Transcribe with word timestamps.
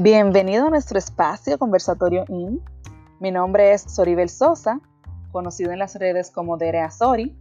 Bienvenido 0.00 0.68
a 0.68 0.70
nuestro 0.70 0.96
espacio 0.96 1.58
Conversatorio 1.58 2.24
IN. 2.28 2.62
Mi 3.18 3.32
nombre 3.32 3.72
es 3.72 3.82
Soribel 3.82 4.28
Sosa, 4.28 4.80
conocido 5.32 5.72
en 5.72 5.80
las 5.80 5.96
redes 5.96 6.30
como 6.30 6.56
Derea 6.56 6.88
Sori, 6.92 7.36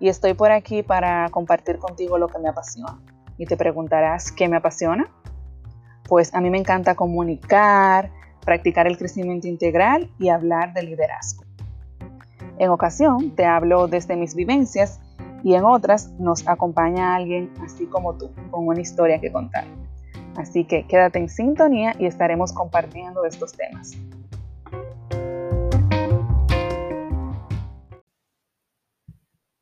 y 0.00 0.08
estoy 0.08 0.32
por 0.32 0.50
aquí 0.50 0.82
para 0.82 1.28
compartir 1.28 1.76
contigo 1.76 2.16
lo 2.16 2.28
que 2.28 2.38
me 2.38 2.48
apasiona. 2.48 2.98
Y 3.36 3.44
te 3.44 3.58
preguntarás, 3.58 4.32
¿qué 4.32 4.48
me 4.48 4.56
apasiona? 4.56 5.10
Pues 6.08 6.32
a 6.32 6.40
mí 6.40 6.48
me 6.48 6.56
encanta 6.56 6.94
comunicar, 6.94 8.10
practicar 8.46 8.86
el 8.86 8.96
crecimiento 8.96 9.46
integral 9.46 10.10
y 10.18 10.30
hablar 10.30 10.72
de 10.72 10.84
liderazgo. 10.84 11.44
En 12.56 12.70
ocasión 12.70 13.36
te 13.36 13.44
hablo 13.44 13.88
desde 13.88 14.16
mis 14.16 14.34
vivencias 14.34 15.00
y 15.42 15.52
en 15.52 15.66
otras 15.66 16.12
nos 16.12 16.48
acompaña 16.48 17.14
alguien 17.14 17.52
así 17.62 17.84
como 17.84 18.14
tú, 18.14 18.30
con 18.50 18.68
una 18.68 18.80
historia 18.80 19.20
que 19.20 19.30
contar. 19.30 19.66
Así 20.36 20.64
que 20.64 20.84
quédate 20.86 21.20
en 21.20 21.28
sintonía 21.28 21.94
y 21.98 22.06
estaremos 22.06 22.52
compartiendo 22.52 23.24
estos 23.24 23.52
temas. 23.52 23.92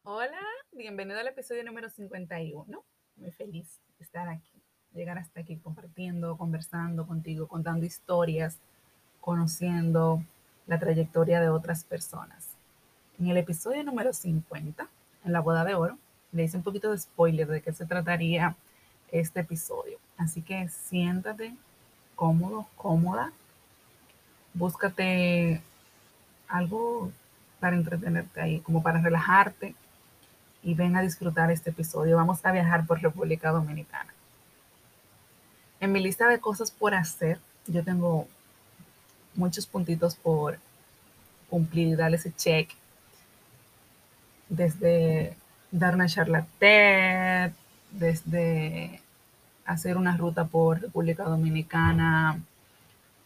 Hola, 0.02 0.40
bienvenido 0.72 1.20
al 1.20 1.28
episodio 1.28 1.62
número 1.64 1.90
51. 1.90 2.84
Muy 3.16 3.30
feliz 3.32 3.80
de 3.98 4.04
estar 4.04 4.28
aquí, 4.28 4.62
llegar 4.94 5.18
hasta 5.18 5.40
aquí 5.40 5.58
compartiendo, 5.58 6.38
conversando 6.38 7.06
contigo, 7.06 7.46
contando 7.48 7.84
historias, 7.84 8.58
conociendo 9.20 10.24
la 10.66 10.78
trayectoria 10.78 11.42
de 11.42 11.50
otras 11.50 11.84
personas. 11.84 12.56
En 13.20 13.28
el 13.28 13.36
episodio 13.36 13.84
número 13.84 14.14
50, 14.14 14.88
en 15.24 15.32
la 15.32 15.40
boda 15.40 15.66
de 15.66 15.74
oro, 15.74 15.98
le 16.32 16.44
hice 16.44 16.56
un 16.56 16.62
poquito 16.62 16.90
de 16.90 16.98
spoiler 16.98 17.46
de 17.46 17.60
qué 17.60 17.72
se 17.74 17.84
trataría 17.84 18.56
este 19.12 19.40
episodio. 19.40 19.98
Así 20.16 20.42
que 20.42 20.68
siéntate 20.68 21.54
cómodo, 22.16 22.66
cómoda. 22.76 23.32
Búscate 24.54 25.62
algo 26.48 27.10
para 27.60 27.76
entretenerte 27.76 28.40
ahí, 28.40 28.60
como 28.60 28.82
para 28.82 29.00
relajarte 29.00 29.74
y 30.62 30.74
ven 30.74 30.96
a 30.96 31.02
disfrutar 31.02 31.50
este 31.50 31.70
episodio. 31.70 32.16
Vamos 32.16 32.44
a 32.44 32.52
viajar 32.52 32.86
por 32.86 33.00
República 33.00 33.50
Dominicana. 33.50 34.12
En 35.80 35.92
mi 35.92 36.00
lista 36.00 36.28
de 36.28 36.38
cosas 36.38 36.70
por 36.70 36.94
hacer, 36.94 37.38
yo 37.66 37.82
tengo 37.82 38.28
muchos 39.34 39.66
puntitos 39.66 40.14
por 40.14 40.58
cumplir, 41.48 41.96
darle 41.96 42.16
ese 42.16 42.32
check. 42.32 42.70
Desde 44.48 45.36
dar 45.70 45.94
una 45.94 46.06
charla 46.06 46.46
TED, 46.58 47.52
desde 47.90 49.00
hacer 49.72 49.96
una 49.96 50.16
ruta 50.16 50.44
por 50.44 50.80
República 50.80 51.24
Dominicana, 51.24 52.40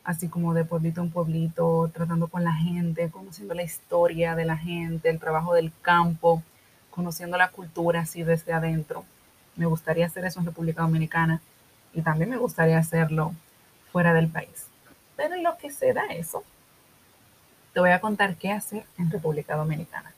así 0.04 0.28
como 0.28 0.54
de 0.54 0.64
pueblito 0.64 1.00
en 1.00 1.10
pueblito, 1.10 1.90
tratando 1.92 2.28
con 2.28 2.44
la 2.44 2.52
gente, 2.52 3.10
conociendo 3.10 3.54
la 3.54 3.64
historia 3.64 4.36
de 4.36 4.44
la 4.44 4.56
gente, 4.56 5.10
el 5.10 5.18
trabajo 5.18 5.54
del 5.54 5.72
campo, 5.82 6.42
conociendo 6.90 7.36
la 7.36 7.50
cultura 7.50 8.00
así 8.00 8.22
desde 8.22 8.52
adentro. 8.52 9.04
Me 9.56 9.66
gustaría 9.66 10.06
hacer 10.06 10.24
eso 10.24 10.40
en 10.40 10.46
República 10.46 10.82
Dominicana 10.82 11.40
y 11.92 12.02
también 12.02 12.30
me 12.30 12.36
gustaría 12.36 12.78
hacerlo 12.78 13.34
fuera 13.90 14.12
del 14.12 14.28
país. 14.28 14.66
Pero 15.16 15.34
en 15.34 15.42
lo 15.42 15.56
que 15.58 15.70
se 15.70 15.92
da 15.92 16.04
eso, 16.06 16.44
te 17.72 17.80
voy 17.80 17.90
a 17.90 18.00
contar 18.00 18.36
qué 18.36 18.52
hacer 18.52 18.84
en 18.98 19.10
República 19.10 19.56
Dominicana. 19.56 20.12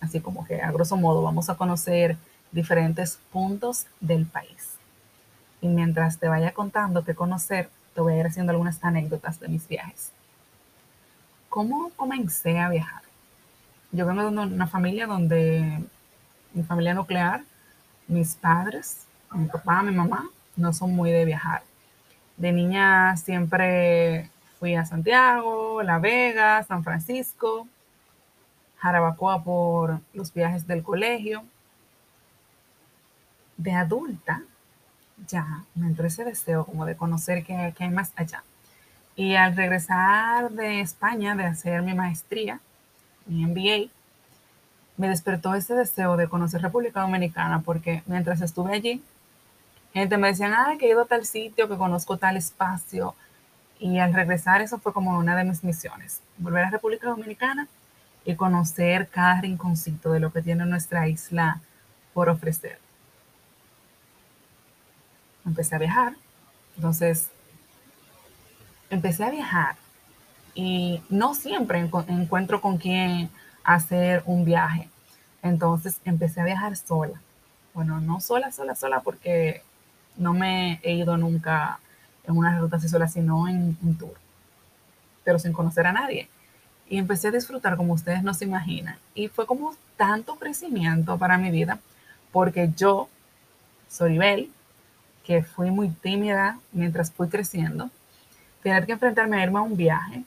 Así 0.00 0.20
como 0.20 0.46
que 0.46 0.62
a 0.62 0.70
grosso 0.70 0.96
modo 0.96 1.22
vamos 1.22 1.50
a 1.50 1.56
conocer 1.56 2.16
diferentes 2.52 3.18
puntos 3.32 3.86
del 4.00 4.26
país. 4.26 4.75
Y 5.66 5.68
mientras 5.68 6.20
te 6.20 6.28
vaya 6.28 6.52
contando 6.52 7.04
qué 7.04 7.16
conocer, 7.16 7.68
te 7.92 8.00
voy 8.00 8.12
a 8.12 8.20
ir 8.20 8.26
haciendo 8.26 8.52
algunas 8.52 8.82
anécdotas 8.84 9.40
de 9.40 9.48
mis 9.48 9.66
viajes. 9.66 10.12
¿Cómo 11.48 11.90
comencé 11.96 12.60
a 12.60 12.68
viajar? 12.68 13.02
Yo 13.90 14.06
vengo 14.06 14.22
de 14.22 14.28
una 14.28 14.68
familia 14.68 15.08
donde 15.08 15.82
mi 16.54 16.62
familia 16.62 16.94
nuclear, 16.94 17.42
mis 18.06 18.36
padres, 18.36 19.06
mi 19.32 19.46
papá, 19.46 19.82
mi 19.82 19.90
mamá, 19.90 20.30
no 20.54 20.72
son 20.72 20.94
muy 20.94 21.10
de 21.10 21.24
viajar. 21.24 21.64
De 22.36 22.52
niña 22.52 23.16
siempre 23.16 24.30
fui 24.60 24.76
a 24.76 24.84
Santiago, 24.84 25.82
La 25.82 25.98
Vega, 25.98 26.62
San 26.62 26.84
Francisco, 26.84 27.66
Jarabacoa 28.78 29.42
por 29.42 29.98
los 30.14 30.32
viajes 30.32 30.64
del 30.68 30.84
colegio. 30.84 31.42
De 33.56 33.72
adulta, 33.72 34.42
ya 35.28 35.64
me 35.74 35.86
entró 35.86 36.06
ese 36.06 36.24
deseo 36.24 36.64
como 36.64 36.84
de 36.86 36.96
conocer 36.96 37.44
qué, 37.44 37.74
hay 37.78 37.90
más 37.90 38.12
allá. 38.16 38.44
Y 39.16 39.34
al 39.34 39.56
regresar 39.56 40.50
de 40.50 40.80
España, 40.80 41.34
de 41.34 41.44
hacer 41.44 41.82
mi 41.82 41.94
maestría, 41.94 42.60
mi 43.26 43.46
MBA, 43.46 43.90
me 44.98 45.08
despertó 45.08 45.54
ese 45.54 45.74
deseo 45.74 46.16
de 46.16 46.28
conocer 46.28 46.62
República 46.62 47.00
Dominicana, 47.00 47.62
porque 47.62 48.02
mientras 48.06 48.40
estuve 48.40 48.74
allí, 48.74 49.02
gente 49.92 50.18
me 50.18 50.28
decían, 50.28 50.52
ah, 50.54 50.74
que 50.78 50.86
he 50.86 50.90
ido 50.90 51.02
a 51.02 51.06
tal 51.06 51.24
sitio, 51.24 51.68
que 51.68 51.76
conozco 51.76 52.18
tal 52.18 52.36
espacio. 52.36 53.14
Y 53.78 53.98
al 53.98 54.14
regresar, 54.14 54.62
eso 54.62 54.78
fue 54.78 54.92
como 54.92 55.18
una 55.18 55.36
de 55.36 55.44
mis 55.44 55.64
misiones, 55.64 56.20
volver 56.38 56.64
a 56.64 56.70
República 56.70 57.08
Dominicana 57.08 57.68
y 58.24 58.34
conocer 58.34 59.08
cada 59.08 59.40
rinconcito 59.40 60.12
de 60.12 60.20
lo 60.20 60.32
que 60.32 60.42
tiene 60.42 60.66
nuestra 60.66 61.08
isla 61.08 61.60
por 62.14 62.28
ofrecer 62.28 62.85
empecé 65.46 65.76
a 65.76 65.78
viajar. 65.78 66.14
Entonces, 66.76 67.28
empecé 68.90 69.24
a 69.24 69.30
viajar 69.30 69.76
y 70.54 71.02
no 71.08 71.34
siempre 71.34 71.78
encuentro 71.78 72.60
con 72.60 72.76
quién 72.78 73.30
hacer 73.64 74.22
un 74.26 74.44
viaje. 74.44 74.88
Entonces, 75.42 76.00
empecé 76.04 76.40
a 76.40 76.44
viajar 76.44 76.76
sola. 76.76 77.20
Bueno, 77.72 78.00
no 78.00 78.20
sola, 78.20 78.50
sola, 78.52 78.74
sola, 78.74 79.00
porque 79.00 79.62
no 80.16 80.32
me 80.32 80.80
he 80.82 80.94
ido 80.94 81.16
nunca 81.16 81.78
en 82.24 82.36
una 82.36 82.58
ruta 82.58 82.76
así 82.76 82.88
sola, 82.88 83.08
sino 83.08 83.48
en 83.48 83.76
un 83.82 83.98
tour, 83.98 84.14
pero 85.24 85.38
sin 85.38 85.52
conocer 85.52 85.86
a 85.86 85.92
nadie. 85.92 86.28
Y 86.88 86.98
empecé 86.98 87.28
a 87.28 87.32
disfrutar 87.32 87.76
como 87.76 87.92
ustedes 87.92 88.22
no 88.22 88.34
se 88.34 88.44
imaginan. 88.44 88.96
Y 89.14 89.28
fue 89.28 89.46
como 89.46 89.74
tanto 89.96 90.36
crecimiento 90.36 91.18
para 91.18 91.38
mi 91.38 91.50
vida, 91.50 91.78
porque 92.32 92.70
yo, 92.76 93.08
Soribel, 93.88 94.50
que 95.26 95.42
fui 95.42 95.70
muy 95.70 95.88
tímida 95.88 96.58
mientras 96.72 97.10
fui 97.10 97.28
creciendo, 97.28 97.90
tener 98.62 98.86
que 98.86 98.92
enfrentarme 98.92 99.38
a 99.38 99.42
irme 99.42 99.58
a 99.58 99.62
un 99.62 99.76
viaje 99.76 100.22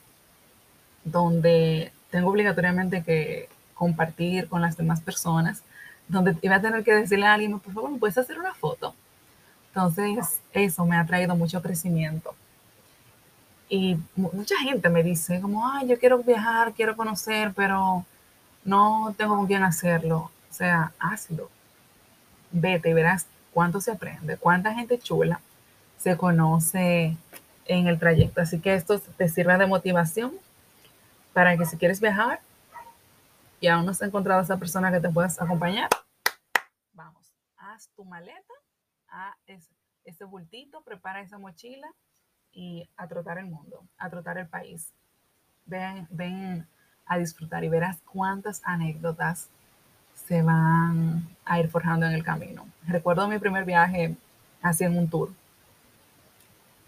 donde 1.03 1.93
tengo 2.11 2.29
obligatoriamente 2.29 3.03
que 3.03 3.47
compartir 3.73 4.49
con 4.49 4.61
las 4.61 4.75
demás 4.75 4.99
personas, 4.99 5.63
donde 6.07 6.35
iba 6.41 6.55
a 6.55 6.61
tener 6.61 6.83
que 6.83 6.93
decirle 6.93 7.25
a 7.25 7.33
alguien, 7.33 7.57
por 7.59 7.73
favor, 7.73 7.91
¿me 7.91 7.97
puedes 7.97 8.17
hacer 8.17 8.37
una 8.37 8.53
foto? 8.53 8.93
Entonces, 9.69 10.41
eso 10.51 10.85
me 10.85 10.97
ha 10.97 11.05
traído 11.05 11.35
mucho 11.35 11.61
crecimiento. 11.61 12.35
Y 13.69 13.97
mucha 14.16 14.57
gente 14.57 14.89
me 14.89 15.03
dice 15.03 15.39
como, 15.39 15.66
ay, 15.66 15.87
yo 15.87 15.99
quiero 15.99 16.17
viajar, 16.17 16.73
quiero 16.73 16.97
conocer, 16.97 17.53
pero 17.55 18.03
no 18.66 19.13
tengo 19.17 19.37
con 19.37 19.47
quién 19.47 19.63
hacerlo. 19.63 20.31
O 20.49 20.53
sea, 20.53 20.91
hazlo. 20.99 21.49
Vete 22.51 22.89
y 22.89 22.93
verás 22.93 23.27
cuánto 23.53 23.81
se 23.81 23.91
aprende, 23.91 24.37
cuánta 24.37 24.73
gente 24.73 24.99
chula 24.99 25.41
se 25.97 26.17
conoce 26.17 27.17
en 27.65 27.87
el 27.87 27.99
trayecto. 27.99 28.41
Así 28.41 28.59
que 28.59 28.73
esto 28.73 28.99
te 28.99 29.29
sirve 29.29 29.57
de 29.57 29.67
motivación 29.67 30.33
para 31.33 31.57
que 31.57 31.65
si 31.65 31.77
quieres 31.77 31.99
viajar 31.99 32.41
y 33.59 33.67
aún 33.67 33.85
no 33.85 33.91
has 33.91 34.01
encontrado 34.01 34.39
a 34.39 34.43
esa 34.43 34.57
persona 34.57 34.91
que 34.91 34.99
te 34.99 35.09
puedas 35.09 35.41
acompañar, 35.41 35.89
vamos, 36.93 37.33
haz 37.57 37.90
tu 37.96 38.05
maleta, 38.05 38.53
a 39.09 39.35
ese, 39.47 39.72
ese 40.05 40.23
bultito, 40.23 40.81
prepara 40.81 41.22
esa 41.22 41.37
mochila 41.37 41.87
y 42.52 42.90
a 42.95 43.07
trotar 43.07 43.37
el 43.37 43.45
mundo, 43.45 43.85
a 43.97 44.09
trotar 44.09 44.37
el 44.37 44.47
país. 44.47 44.93
Ven, 45.66 46.07
ven 46.09 46.67
a 47.05 47.17
disfrutar 47.17 47.63
y 47.63 47.69
verás 47.69 47.99
cuántas 48.02 48.61
anécdotas 48.63 49.49
se 50.29 50.43
van 50.43 51.28
a 51.43 51.59
ir 51.59 51.70
forjando 51.70 52.05
en 52.05 52.14
el 52.14 52.23
camino. 52.23 52.67
Recuerdo 52.87 53.28
mi 53.28 53.40
primer 53.40 53.66
viaje 53.66 54.16
así 54.61 54.84
en 54.84 54.96
un 54.96 55.09
tour, 55.09 55.31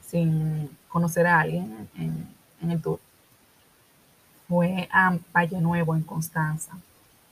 sin 0.05 0.69
conocer 0.87 1.25
a 1.25 1.39
alguien 1.39 1.89
en, 1.95 2.69
el 2.69 2.79
tour. 2.79 2.99
Fue 4.47 4.87
a 4.91 5.17
Valle 5.35 5.59
Nuevo, 5.59 5.95
en 5.95 6.03
Constanza. 6.03 6.73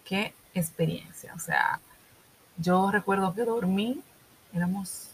Qué 0.03 0.33
experiencia. 0.55 1.31
O 1.35 1.39
sea, 1.39 1.79
yo 2.57 2.89
recuerdo 2.89 3.35
que 3.35 3.45
dormí, 3.45 4.01
éramos 4.51 5.11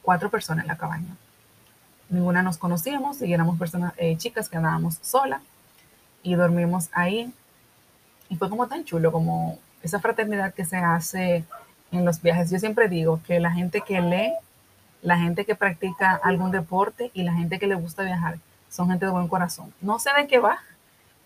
cuatro 0.00 0.30
personas 0.30 0.62
en 0.62 0.68
la 0.68 0.76
cabaña. 0.76 1.16
Ninguna 2.08 2.44
nos 2.44 2.56
conocíamos 2.56 3.20
y 3.20 3.34
éramos 3.34 3.58
personas, 3.58 3.94
eh, 3.96 4.16
chicas 4.16 4.48
que 4.48 4.58
andábamos 4.58 4.98
sola 5.02 5.40
y 6.22 6.36
dormimos 6.36 6.88
ahí. 6.92 7.34
Y 8.28 8.36
fue 8.36 8.48
como 8.48 8.68
tan 8.68 8.84
chulo, 8.84 9.10
como 9.10 9.58
esa 9.86 10.00
fraternidad 10.00 10.52
que 10.52 10.64
se 10.64 10.76
hace 10.76 11.44
en 11.92 12.04
los 12.04 12.20
viajes. 12.20 12.50
Yo 12.50 12.58
siempre 12.58 12.88
digo 12.88 13.20
que 13.26 13.40
la 13.40 13.52
gente 13.52 13.80
que 13.80 14.00
lee 14.00 14.32
la 15.02 15.18
gente 15.18 15.44
que 15.44 15.54
practica 15.54 16.18
algún 16.22 16.50
deporte 16.50 17.12
y 17.14 17.22
la 17.22 17.32
gente 17.32 17.60
que 17.60 17.68
le 17.68 17.76
gusta 17.76 18.02
viajar 18.02 18.38
son 18.68 18.88
gente 18.88 19.06
de 19.06 19.12
buen 19.12 19.28
corazón. 19.28 19.72
No 19.80 20.00
sé 20.00 20.10
de 20.18 20.26
qué 20.26 20.40
va, 20.40 20.58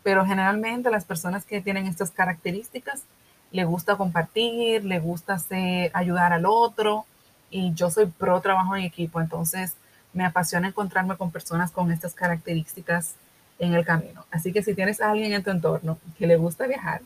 pero 0.02 0.26
generalmente 0.26 0.90
las 0.90 1.06
personas 1.06 1.46
que 1.46 1.62
tienen 1.62 1.86
estas 1.86 2.10
características 2.10 3.04
le 3.52 3.64
gusta 3.64 3.96
compartir, 3.96 4.84
le 4.84 5.00
gusta 5.00 5.38
ayudar 5.94 6.32
al 6.34 6.44
otro 6.44 7.06
y 7.50 7.72
yo 7.72 7.90
soy 7.90 8.06
pro 8.06 8.40
trabajo 8.40 8.76
en 8.76 8.84
equipo, 8.84 9.20
entonces 9.20 9.74
me 10.12 10.26
apasiona 10.26 10.68
encontrarme 10.68 11.16
con 11.16 11.30
personas 11.30 11.70
con 11.70 11.90
estas 11.90 12.12
características 12.12 13.14
en 13.58 13.74
el 13.74 13.84
camino. 13.84 14.26
Así 14.30 14.52
que 14.52 14.62
si 14.62 14.74
tienes 14.74 15.00
a 15.00 15.10
alguien 15.10 15.32
en 15.32 15.42
tu 15.42 15.50
entorno 15.50 15.98
que 16.18 16.26
le 16.26 16.36
gusta 16.36 16.66
viajar, 16.66 17.00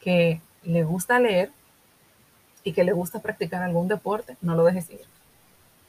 que 0.00 0.40
le 0.66 0.84
gusta 0.84 1.18
leer 1.18 1.50
y 2.64 2.72
que 2.72 2.84
le 2.84 2.92
gusta 2.92 3.20
practicar 3.20 3.62
algún 3.62 3.88
deporte, 3.88 4.36
no 4.42 4.56
lo 4.56 4.64
dejes 4.64 4.90
ir. 4.90 5.00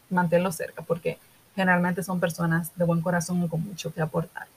Manténlo 0.09 0.51
cerca 0.51 0.83
porque 0.83 1.17
generalmente 1.55 2.03
son 2.03 2.19
personas 2.19 2.71
de 2.75 2.85
buen 2.85 3.01
corazón 3.01 3.43
y 3.43 3.47
con 3.47 3.63
mucho 3.63 3.91
que 3.91 4.01
aportar. 4.01 4.47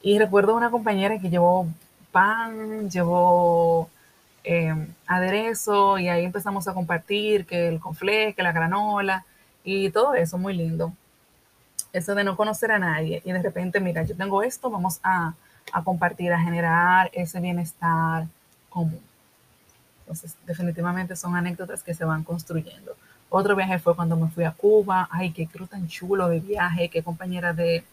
Y 0.00 0.18
recuerdo 0.18 0.56
una 0.56 0.70
compañera 0.70 1.18
que 1.18 1.28
llevó 1.28 1.68
pan, 2.10 2.90
llevó 2.90 3.90
em, 4.42 4.88
aderezo 5.06 5.98
y 5.98 6.08
ahí 6.08 6.24
empezamos 6.24 6.66
a 6.66 6.74
compartir 6.74 7.46
que 7.46 7.68
el 7.68 7.78
conflé, 7.78 8.32
que 8.32 8.42
la 8.42 8.52
granola 8.52 9.24
y 9.64 9.90
todo 9.90 10.14
eso, 10.14 10.38
muy 10.38 10.54
lindo. 10.54 10.92
Eso 11.92 12.14
de 12.14 12.24
no 12.24 12.36
conocer 12.36 12.72
a 12.72 12.78
nadie 12.78 13.20
y 13.24 13.32
de 13.32 13.42
repente, 13.42 13.78
mira, 13.78 14.02
yo 14.02 14.16
tengo 14.16 14.42
esto, 14.42 14.70
vamos 14.70 14.98
a, 15.02 15.34
a 15.72 15.84
compartir, 15.84 16.32
a 16.32 16.40
generar 16.40 17.10
ese 17.12 17.38
bienestar 17.38 18.26
común. 18.72 19.00
Entonces, 20.00 20.36
definitivamente 20.46 21.16
son 21.16 21.36
anécdotas 21.36 21.82
que 21.82 21.94
se 21.94 22.04
van 22.04 22.24
construyendo. 22.24 22.96
Otro 23.28 23.56
viaje 23.56 23.78
fue 23.78 23.96
cuando 23.96 24.16
me 24.16 24.28
fui 24.30 24.44
a 24.44 24.52
Cuba. 24.52 25.08
Ay, 25.10 25.30
qué 25.32 25.46
cruz 25.46 25.70
tan 25.70 25.88
chulo 25.88 26.28
de 26.28 26.40
viaje, 26.40 26.88
qué 26.88 27.02
compañera 27.02 27.52
de 27.52 27.84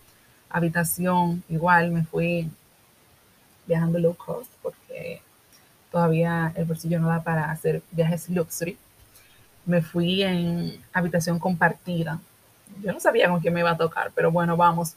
habitación. 0.50 1.44
Igual 1.48 1.92
me 1.92 2.04
fui 2.04 2.50
viajando 3.66 4.00
low 4.00 4.16
cost 4.16 4.52
porque 4.62 5.22
todavía 5.92 6.52
el 6.56 6.66
bolsillo 6.66 7.00
no 7.00 7.08
da 7.08 7.24
para 7.24 7.52
hacer 7.52 7.82
viajes 7.92 8.30
luxury. 8.30 8.78
Me 9.66 9.82
fui 9.82 10.24
en 10.24 10.84
habitación 10.92 11.40
compartida. 11.40 12.20
Yo 12.84 12.92
no 12.92 13.00
sabía 13.00 13.30
con 13.30 13.40
quién 13.40 13.54
me 13.54 13.62
iba 13.62 13.72
a 13.72 13.78
tocar, 13.78 14.12
pero 14.14 14.32
bueno, 14.32 14.58
vamos 14.58 14.96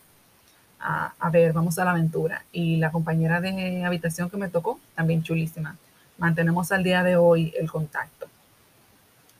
a, 0.82 1.30
ver, 1.30 1.52
vamos 1.52 1.78
a 1.78 1.84
la 1.84 1.92
aventura. 1.92 2.44
Y 2.52 2.76
la 2.76 2.90
compañera 2.90 3.40
de 3.40 3.84
habitación 3.84 4.28
que 4.30 4.36
me 4.36 4.48
tocó, 4.48 4.80
también 4.94 5.22
chulísima. 5.22 5.76
Mantenemos 6.18 6.72
al 6.72 6.82
día 6.82 7.02
de 7.02 7.16
hoy 7.16 7.54
el 7.58 7.70
contacto. 7.70 8.26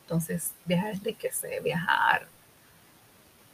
Entonces, 0.03 0.53
viajar 0.65 0.93
enriquece, 0.93 1.61
viajar 1.61 2.27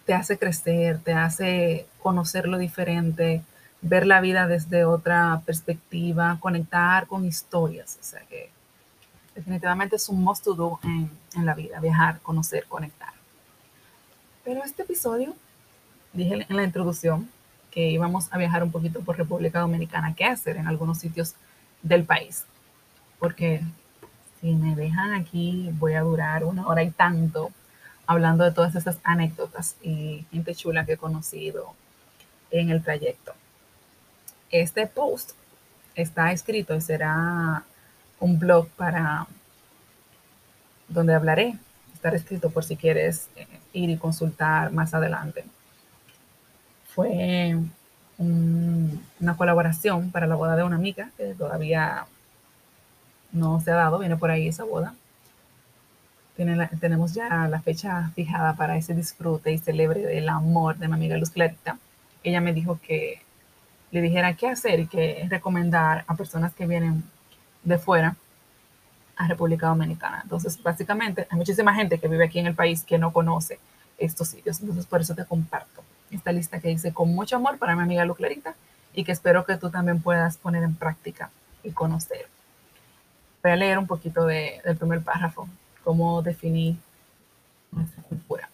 te 0.05 0.15
hace 0.15 0.39
crecer, 0.39 0.99
te 1.01 1.13
hace 1.13 1.87
conocer 2.03 2.49
lo 2.49 2.57
diferente, 2.57 3.43
ver 3.83 4.07
la 4.07 4.23
vida 4.23 4.47
desde 4.47 4.87
otra 4.87 5.43
perspectiva, 5.45 6.39
conectar 6.41 7.07
con 7.07 7.27
historias. 7.27 7.99
O 8.01 8.05
sea 8.05 8.23
que 8.23 8.51
definitivamente 9.35 9.97
es 9.97 10.09
un 10.09 10.25
must 10.25 10.45
to 10.45 10.55
do 10.55 10.81
en, 10.83 11.11
en 11.35 11.45
la 11.45 11.55
vida, 11.55 11.79
viajar, 11.81 12.21
conocer, 12.21 12.65
conectar. 12.65 13.13
Pero 14.45 14.65
este 14.65 14.83
episodio, 14.83 15.35
dije 16.15 16.47
en 16.49 16.57
la 16.57 16.65
introducción 16.65 17.29
íbamos 17.83 18.33
a 18.33 18.39
viajar 18.39 18.63
un 18.63 18.73
poquito 18.73 19.01
por 19.01 19.17
República 19.17 19.61
Dominicana, 19.61 20.15
qué 20.15 20.25
hacer 20.25 20.57
en 20.57 20.67
algunos 20.67 20.99
sitios 20.99 21.35
del 21.83 22.05
país. 22.05 22.45
Porque 23.19 23.63
si 24.41 24.55
me 24.55 24.75
dejan 24.75 25.15
aquí, 25.15 25.71
voy 25.75 25.95
a 25.95 26.03
durar 26.03 26.45
una 26.45 26.67
hora 26.67 26.83
y 26.83 26.91
tanto 26.91 27.51
hablando 28.07 28.45
de 28.45 28.53
todas 28.53 28.75
esas 28.75 28.99
anécdotas 29.05 29.77
y 29.83 30.25
gente 30.31 30.55
chula 30.55 30.87
que 30.87 30.93
he 30.95 30.97
conocido 30.97 31.75
en 32.51 32.71
el 32.71 32.83
trayecto. 32.83 33.35
Este 34.51 34.87
post 34.87 35.33
está 35.95 36.33
escrito 36.33 36.75
y 36.75 36.81
será 36.81 37.65
un 38.21 38.39
blog 38.39 38.69
para 38.71 39.27
donde 40.89 41.15
hablaré. 41.15 41.59
Estará 41.93 42.17
escrito 42.17 42.51
por 42.51 42.65
si 42.65 42.77
quieres 42.77 43.29
eh, 43.37 43.47
ir 43.73 43.91
y 43.91 43.97
consultar 43.97 44.73
más 44.73 44.95
adelante. 44.95 45.45
Fue 46.99 47.57
una 48.19 49.37
colaboración 49.37 50.11
para 50.11 50.27
la 50.27 50.35
boda 50.35 50.57
de 50.57 50.65
una 50.65 50.75
amiga 50.75 51.11
que 51.17 51.33
todavía 51.35 52.07
no 53.31 53.61
se 53.61 53.71
ha 53.71 53.77
dado, 53.77 54.01
viene 54.01 54.17
por 54.17 54.33
ahí 54.33 54.49
esa 54.49 54.65
boda 54.65 54.95
tenemos 56.81 57.15
ya 57.15 57.49
la 57.49 57.61
fecha 57.61 58.11
fijada 58.17 58.55
para 58.55 58.77
ese 58.77 58.95
disfrute 58.95 59.53
y 59.53 59.59
celebre 59.59 60.03
del 60.03 60.29
amor 60.29 60.77
de 60.77 60.89
mi 60.89 60.95
amiga 60.95 61.17
Luz 61.17 61.31
Clarita. 61.31 61.79
Ella 62.25 62.41
me 62.41 62.53
dijo 62.53 62.81
que 62.81 63.23
le 63.91 64.03
dijera 64.03 64.35
qué 64.35 64.49
hacer 64.49 64.81
y 64.81 64.87
qué 64.87 65.27
recomendar 65.29 66.05
a 66.07 66.15
personas 66.15 66.53
que 66.55 66.67
vienen 66.67 67.03
de 67.65 67.79
fuera 67.79 68.17
a 69.17 69.27
República 69.27 69.67
Dominicana. 69.69 70.21
Entonces, 70.23 70.61
básicamente, 70.63 71.27
hay 71.31 71.37
muchísima 71.37 71.75
gente 71.75 71.99
que 71.99 72.09
vive 72.09 72.25
aquí 72.25 72.39
en 72.39 72.47
el 72.47 72.55
país 72.55 72.85
que 72.85 72.99
no 72.99 73.13
conoce 73.13 73.59
estos 73.99 74.29
sitios. 74.29 74.61
Entonces, 74.61 74.87
por 74.87 75.01
eso 75.01 75.15
te 75.15 75.25
comparto 75.25 75.83
esta 76.11 76.33
lista 76.33 76.61
que 76.61 76.71
hice 76.71 76.93
con 76.93 77.15
mucho 77.15 77.37
amor 77.37 77.59
para 77.59 77.77
mi 77.77 77.83
amiga 77.83 78.05
Luz 78.05 78.17
Clarita 78.17 78.55
y 78.95 79.05
que 79.05 79.13
espero 79.13 79.45
que 79.45 79.57
tú 79.57 79.71
también 79.71 80.01
puedas 80.01 80.37
poner 80.37 80.63
en 80.63 80.75
práctica 80.75 81.31
y 81.63 81.71
conocer. 81.71 82.27
Voy 83.43 83.53
a 83.53 83.57
leer 83.57 83.79
un 83.79 83.87
poquito 83.87 84.25
de, 84.27 84.61
del 84.65 84.77
primer 84.77 85.03
párrafo 85.03 85.49
cómo 85.85 86.21
definir 86.23 86.77
nuestra 87.71 88.03
cultura. 88.03 88.49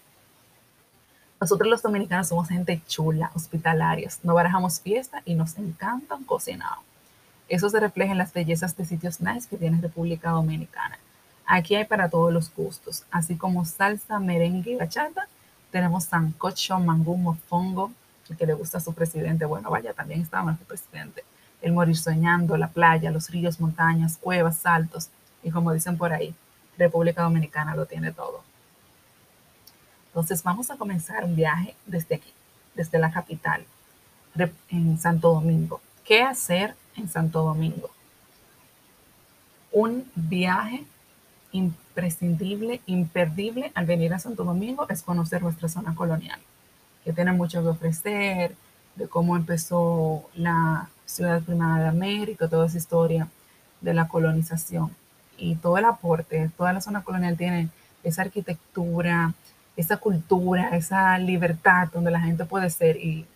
Nosotros 1.40 1.68
los 1.68 1.82
dominicanos 1.82 2.28
somos 2.28 2.48
gente 2.48 2.80
chula, 2.86 3.30
hospitalarios, 3.34 4.20
no 4.22 4.34
barajamos 4.34 4.80
fiesta 4.80 5.20
y 5.24 5.34
nos 5.34 5.58
encantan 5.58 6.24
cocinar. 6.24 6.78
Eso 7.48 7.68
se 7.68 7.80
refleja 7.80 8.12
en 8.12 8.18
las 8.18 8.32
bellezas 8.32 8.76
de 8.76 8.84
sitios 8.84 9.20
nice 9.20 9.48
que 9.48 9.56
tiene 9.56 9.80
República 9.80 10.30
Dominicana. 10.30 10.98
Aquí 11.46 11.74
hay 11.74 11.84
para 11.84 12.08
todos 12.08 12.32
los 12.32 12.54
gustos, 12.54 13.04
así 13.10 13.36
como 13.36 13.64
salsa, 13.64 14.18
merengue 14.18 14.72
y 14.72 14.76
bachata. 14.76 15.28
Tenemos 15.74 16.04
sancocho, 16.04 16.78
mangú, 16.78 17.16
mofongo, 17.16 17.90
el 18.28 18.36
que 18.36 18.46
le 18.46 18.54
gusta 18.54 18.78
a 18.78 18.80
su 18.80 18.94
presidente. 18.94 19.44
Bueno, 19.44 19.70
vaya, 19.70 19.92
también 19.92 20.20
está 20.20 20.40
nuestro 20.40 20.64
presidente. 20.68 21.24
El 21.60 21.72
morir 21.72 21.96
soñando, 21.96 22.56
la 22.56 22.68
playa, 22.68 23.10
los 23.10 23.28
ríos, 23.28 23.58
montañas, 23.58 24.16
cuevas, 24.16 24.58
saltos 24.58 25.08
y 25.42 25.50
como 25.50 25.72
dicen 25.72 25.98
por 25.98 26.12
ahí, 26.12 26.32
República 26.78 27.22
Dominicana 27.22 27.74
lo 27.74 27.86
tiene 27.86 28.12
todo. 28.12 28.44
Entonces 30.06 30.44
vamos 30.44 30.70
a 30.70 30.76
comenzar 30.76 31.24
un 31.24 31.34
viaje 31.34 31.74
desde 31.86 32.14
aquí, 32.14 32.32
desde 32.76 33.00
la 33.00 33.10
capital, 33.10 33.66
en 34.68 34.96
Santo 35.00 35.34
Domingo. 35.34 35.80
¿Qué 36.04 36.22
hacer 36.22 36.76
en 36.94 37.08
Santo 37.08 37.42
Domingo? 37.42 37.90
Un 39.72 40.08
viaje 40.14 40.84
imprescindible, 41.54 42.80
imperdible 42.86 43.70
al 43.74 43.86
venir 43.86 44.12
a 44.12 44.18
Santo 44.18 44.42
Domingo 44.42 44.86
es 44.88 45.02
conocer 45.02 45.40
nuestra 45.40 45.68
zona 45.68 45.94
colonial, 45.94 46.40
que 47.04 47.12
tiene 47.12 47.32
mucho 47.32 47.62
que 47.62 47.68
ofrecer, 47.68 48.56
de 48.96 49.08
cómo 49.08 49.36
empezó 49.36 50.28
la 50.34 50.88
ciudad 51.06 51.42
primada 51.42 51.84
de 51.84 51.88
América, 51.88 52.48
toda 52.48 52.66
esa 52.66 52.78
historia 52.78 53.28
de 53.80 53.94
la 53.94 54.08
colonización 54.08 54.90
y 55.38 55.54
todo 55.54 55.78
el 55.78 55.84
aporte, 55.84 56.50
toda 56.56 56.72
la 56.72 56.80
zona 56.80 57.04
colonial 57.04 57.36
tiene 57.36 57.68
esa 58.02 58.22
arquitectura, 58.22 59.32
esa 59.76 59.96
cultura, 59.98 60.76
esa 60.76 61.16
libertad 61.18 61.88
donde 61.92 62.10
la 62.10 62.20
gente 62.20 62.44
puede 62.44 62.68
ser 62.68 62.96
y 62.96 63.26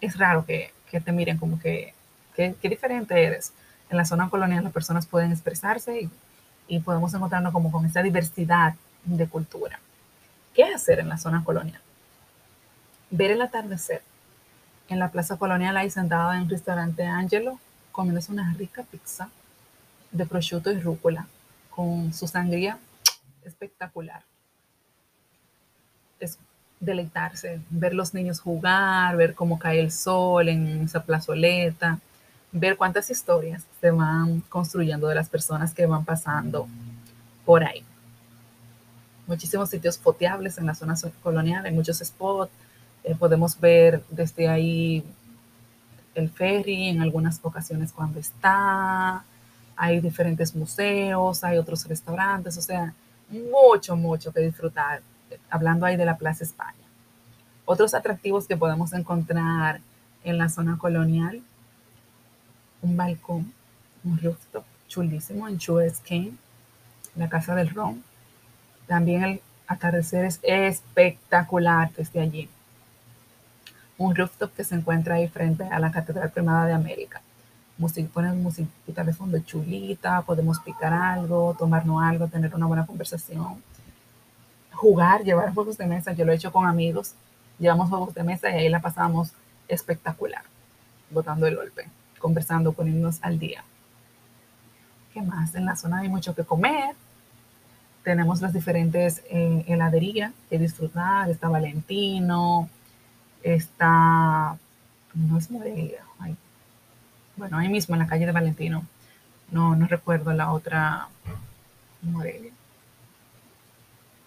es 0.00 0.16
raro 0.16 0.46
que, 0.46 0.72
te 0.90 1.12
miren 1.12 1.38
como 1.38 1.58
que, 1.58 1.92
qué 2.36 2.68
diferente 2.68 3.20
eres. 3.20 3.52
En 3.90 3.96
la 3.96 4.04
zona 4.04 4.30
colonial 4.30 4.62
las 4.62 4.72
personas 4.72 5.06
pueden 5.06 5.32
expresarse 5.32 6.02
y, 6.02 6.10
y 6.68 6.80
podemos 6.80 7.12
encontrarnos 7.14 7.52
como 7.52 7.72
con 7.72 7.84
esa 7.86 8.02
diversidad 8.02 8.74
de 9.04 9.26
cultura. 9.26 9.80
¿Qué 10.54 10.64
hacer 10.64 11.00
en 11.00 11.08
la 11.08 11.18
zona 11.18 11.42
colonial? 11.42 11.80
Ver 13.10 13.30
el 13.30 13.42
atardecer. 13.42 14.02
En 14.88 14.98
la 14.98 15.10
plaza 15.10 15.36
colonial 15.36 15.76
ahí 15.76 15.90
sentada 15.90 16.36
en 16.36 16.42
un 16.42 16.50
restaurante 16.50 17.04
Angelo, 17.04 17.58
comiéndose 17.90 18.32
una 18.32 18.52
rica 18.54 18.84
pizza 18.84 19.28
de 20.10 20.26
prosciutto 20.26 20.70
y 20.70 20.80
rúcula 20.80 21.26
con 21.70 22.12
su 22.12 22.26
sangría 22.26 22.78
espectacular. 23.44 24.22
Es 26.20 26.38
deleitarse, 26.80 27.60
ver 27.70 27.94
los 27.94 28.14
niños 28.14 28.40
jugar, 28.40 29.16
ver 29.16 29.34
cómo 29.34 29.58
cae 29.58 29.80
el 29.80 29.90
sol 29.90 30.48
en 30.48 30.82
esa 30.84 31.02
plazoleta, 31.02 31.98
ver 32.52 32.76
cuántas 32.76 33.10
historias 33.10 33.64
se 33.80 33.90
van 33.90 34.40
construyendo 34.48 35.08
de 35.08 35.14
las 35.14 35.28
personas 35.28 35.74
que 35.74 35.86
van 35.86 36.04
pasando 36.04 36.66
por 37.44 37.64
ahí. 37.64 37.84
Muchísimos 39.26 39.70
sitios 39.70 39.98
foteables 39.98 40.58
en 40.58 40.66
la 40.66 40.74
zona 40.74 40.94
colonial, 41.22 41.66
hay 41.66 41.72
muchos 41.72 41.98
spots. 41.98 42.50
Eh, 43.04 43.14
podemos 43.14 43.58
ver 43.60 44.02
desde 44.10 44.48
ahí 44.48 45.04
el 46.14 46.30
ferry 46.30 46.88
en 46.88 47.00
algunas 47.00 47.38
ocasiones 47.42 47.92
cuando 47.92 48.18
está, 48.18 49.24
hay 49.76 50.00
diferentes 50.00 50.54
museos, 50.54 51.44
hay 51.44 51.58
otros 51.58 51.86
restaurantes, 51.86 52.56
o 52.58 52.62
sea, 52.62 52.92
mucho, 53.30 53.96
mucho 53.96 54.32
que 54.32 54.40
disfrutar, 54.40 55.02
hablando 55.50 55.86
ahí 55.86 55.96
de 55.96 56.04
la 56.04 56.16
Plaza 56.16 56.44
España. 56.44 56.74
Otros 57.64 57.94
atractivos 57.94 58.46
que 58.46 58.56
podemos 58.56 58.92
encontrar 58.92 59.80
en 60.24 60.38
la 60.38 60.48
zona 60.48 60.78
colonial, 60.78 61.42
un 62.82 62.96
balcón, 62.96 63.52
un 64.04 64.18
rooftop 64.18 64.64
chulísimo 64.86 65.48
en 65.48 65.60
Suez 65.60 66.00
King, 66.00 66.32
la 67.16 67.28
Casa 67.28 67.54
del 67.54 67.70
Ron. 67.70 68.02
También 68.86 69.24
el 69.24 69.40
atardecer 69.66 70.24
es 70.24 70.40
espectacular 70.42 71.92
desde 71.92 72.20
allí. 72.20 72.48
Un 73.98 74.14
rooftop 74.14 74.54
que 74.54 74.64
se 74.64 74.74
encuentra 74.74 75.16
ahí 75.16 75.28
frente 75.28 75.64
a 75.64 75.78
la 75.78 75.90
Catedral 75.90 76.30
Primada 76.30 76.66
de 76.66 76.72
América. 76.72 77.20
Música, 77.76 78.08
ponen 78.12 78.42
musiquita 78.42 79.04
de 79.04 79.12
fondo 79.12 79.38
chulita, 79.40 80.22
podemos 80.22 80.58
picar 80.60 80.92
algo, 80.92 81.54
tomarnos 81.56 82.02
algo, 82.02 82.26
tener 82.26 82.52
una 82.54 82.66
buena 82.66 82.86
conversación, 82.86 83.62
jugar, 84.72 85.22
llevar 85.22 85.54
juegos 85.54 85.78
de 85.78 85.86
mesa. 85.86 86.12
Yo 86.12 86.24
lo 86.24 86.32
he 86.32 86.36
hecho 86.36 86.52
con 86.52 86.66
amigos, 86.66 87.14
llevamos 87.58 87.88
juegos 87.88 88.14
de 88.14 88.24
mesa 88.24 88.50
y 88.50 88.54
ahí 88.54 88.68
la 88.68 88.80
pasamos 88.80 89.32
espectacular, 89.68 90.42
botando 91.10 91.46
el 91.46 91.56
golpe, 91.56 91.88
conversando, 92.18 92.72
poniéndonos 92.72 93.18
al 93.22 93.38
día. 93.38 93.64
¿Qué 95.12 95.22
más? 95.22 95.54
En 95.54 95.64
la 95.64 95.76
zona 95.76 95.98
hay 95.98 96.08
mucho 96.08 96.34
que 96.34 96.44
comer. 96.44 96.94
Tenemos 98.04 98.40
las 98.40 98.52
diferentes 98.52 99.22
eh, 99.30 99.64
heladerías 99.66 100.32
que 100.48 100.58
disfrutar. 100.58 101.30
Está 101.30 101.48
Valentino, 101.48 102.68
está, 103.42 104.56
no 105.14 105.38
es 105.38 105.50
Morelia, 105.50 106.04
bueno, 107.38 107.56
ahí 107.56 107.68
mismo 107.68 107.94
en 107.94 108.00
la 108.00 108.08
calle 108.08 108.26
de 108.26 108.32
Valentino. 108.32 108.84
No, 109.52 109.76
no 109.76 109.86
recuerdo 109.86 110.32
la 110.32 110.50
otra 110.50 111.08
Morelia. 112.02 112.52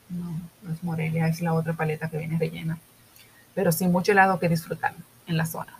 No, 0.10 0.40
no 0.64 0.74
es 0.74 0.82
Morelia, 0.82 1.28
es 1.28 1.42
la 1.42 1.54
otra 1.54 1.74
paleta 1.74 2.10
que 2.10 2.18
viene 2.18 2.40
rellena. 2.40 2.78
Pero 3.54 3.74
sí, 3.74 3.86
mucho 3.88 4.14
helado 4.14 4.40
que 4.40 4.48
disfrutar 4.48 4.94
en 5.28 5.36
la 5.36 5.46
zona. 5.46 5.74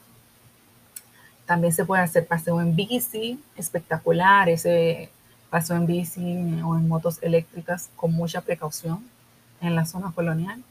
También 1.52 1.74
se 1.74 1.84
puede 1.84 2.02
hacer 2.02 2.26
paseo 2.26 2.62
en 2.62 2.78
bici, 2.78 3.38
espectacular 3.58 4.48
ese 4.48 5.10
paseo 5.50 5.76
en 5.76 5.86
bici 5.86 6.62
o 6.64 6.78
en 6.78 6.88
motos 6.88 7.20
eléctricas 7.22 7.90
con 7.98 8.14
mucha 8.14 8.40
precaución 8.40 9.04
en 9.60 9.76
la 9.76 9.86
zona 9.86 10.14
colonial. 10.16 10.64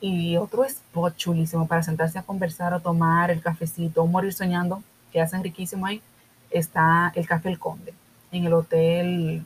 Y 0.00 0.36
otro 0.36 0.64
spot 0.64 1.16
chulísimo 1.16 1.66
para 1.66 1.82
sentarse 1.82 2.16
a 2.16 2.22
conversar 2.22 2.72
o 2.74 2.78
tomar 2.78 3.32
el 3.32 3.42
cafecito 3.42 4.04
o 4.04 4.06
morir 4.06 4.32
soñando, 4.32 4.84
que 5.10 5.20
hacen 5.20 5.42
riquísimo 5.42 5.86
ahí, 5.86 6.00
está 6.48 7.10
el 7.16 7.26
Café 7.26 7.48
El 7.48 7.58
Conde, 7.58 7.94
en 8.30 8.44
el 8.44 8.52
Hotel 8.52 9.44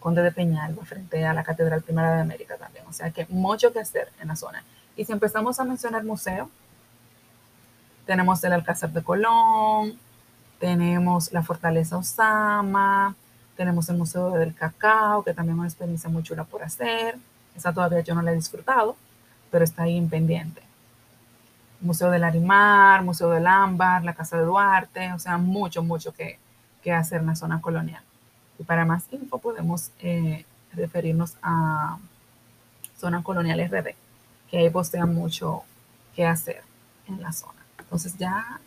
Conde 0.00 0.22
de 0.22 0.32
Peñalba, 0.32 0.84
frente 0.84 1.24
a 1.24 1.32
la 1.34 1.44
Catedral 1.44 1.82
Primera 1.82 2.16
de 2.16 2.22
América 2.22 2.56
también. 2.56 2.84
O 2.88 2.92
sea 2.92 3.12
que 3.12 3.26
mucho 3.28 3.72
que 3.72 3.78
hacer 3.78 4.08
en 4.20 4.26
la 4.26 4.34
zona. 4.34 4.64
Y 4.96 5.04
si 5.04 5.12
empezamos 5.12 5.60
a 5.60 5.64
mencionar 5.64 6.02
museo, 6.02 6.50
tenemos 8.08 8.42
el 8.42 8.54
Alcázar 8.54 8.90
de 8.90 9.02
Colón, 9.02 9.98
tenemos 10.58 11.30
la 11.30 11.42
Fortaleza 11.42 11.98
Osama, 11.98 13.14
tenemos 13.54 13.86
el 13.90 13.98
Museo 13.98 14.30
del 14.30 14.54
Cacao, 14.54 15.22
que 15.22 15.34
también 15.34 15.56
es 15.56 15.58
una 15.58 15.68
experiencia 15.68 16.08
muy 16.08 16.22
chula 16.22 16.44
por 16.44 16.62
hacer. 16.62 17.18
Esa 17.54 17.70
todavía 17.70 18.00
yo 18.00 18.14
no 18.14 18.22
la 18.22 18.32
he 18.32 18.34
disfrutado, 18.34 18.96
pero 19.50 19.62
está 19.62 19.82
ahí 19.82 19.98
en 19.98 20.08
pendiente. 20.08 20.62
Museo 21.82 22.10
del 22.10 22.24
Arimar, 22.24 23.02
Museo 23.02 23.28
del 23.28 23.46
Ámbar, 23.46 24.02
la 24.02 24.14
Casa 24.14 24.38
de 24.38 24.44
Duarte, 24.44 25.12
o 25.12 25.18
sea, 25.18 25.36
mucho, 25.36 25.82
mucho 25.82 26.14
que, 26.14 26.38
que 26.82 26.94
hacer 26.94 27.20
en 27.20 27.26
la 27.26 27.36
zona 27.36 27.60
colonial. 27.60 28.02
Y 28.58 28.64
para 28.64 28.86
más 28.86 29.04
info 29.12 29.36
podemos 29.36 29.90
eh, 30.00 30.46
referirnos 30.72 31.34
a 31.42 31.98
Zona 32.98 33.22
Colonial 33.22 33.68
RD, 33.68 33.94
que 34.50 34.58
ahí 34.60 34.70
postea 34.70 35.04
mucho 35.04 35.64
que 36.16 36.26
hacer 36.26 36.62
en 37.06 37.20
la 37.20 37.32
zona. 37.32 37.57
Entonces 37.88 38.16
ya 38.18 38.60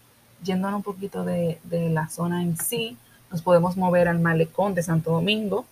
yéndonos 0.44 0.78
un 0.78 0.84
poquito 0.84 1.24
de, 1.24 1.60
la 1.70 2.10
zona 2.10 2.42
en 2.42 2.58
sí, 2.58 2.98
nos 3.30 3.42
podemos 3.42 3.78
mover 3.78 4.08
al 4.08 4.20
malecón 4.20 4.74
de 4.74 4.84
Santo 4.84 5.12
Domingo, 5.12 5.66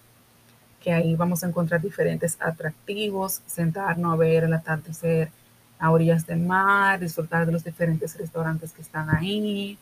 que 0.82 0.94
ahí 0.94 1.16
vamos 1.16 1.44
a 1.44 1.48
encontrar 1.48 1.82
diferentes 1.82 2.38
atractivos, 2.40 3.42
sentarnos 3.48 4.14
a 4.14 4.16
ver 4.16 4.44
el 4.44 4.54
atardecer 4.54 5.32
a 5.80 5.92
orillas 5.92 6.26
del 6.28 6.40
mar, 6.40 7.00
disfrutar 7.00 7.46
de 7.46 7.52
los 7.52 7.64
diferentes 7.64 8.18
restaurantes 8.18 8.72
que 8.72 8.82
están 8.82 9.10
ahí, 9.10 9.78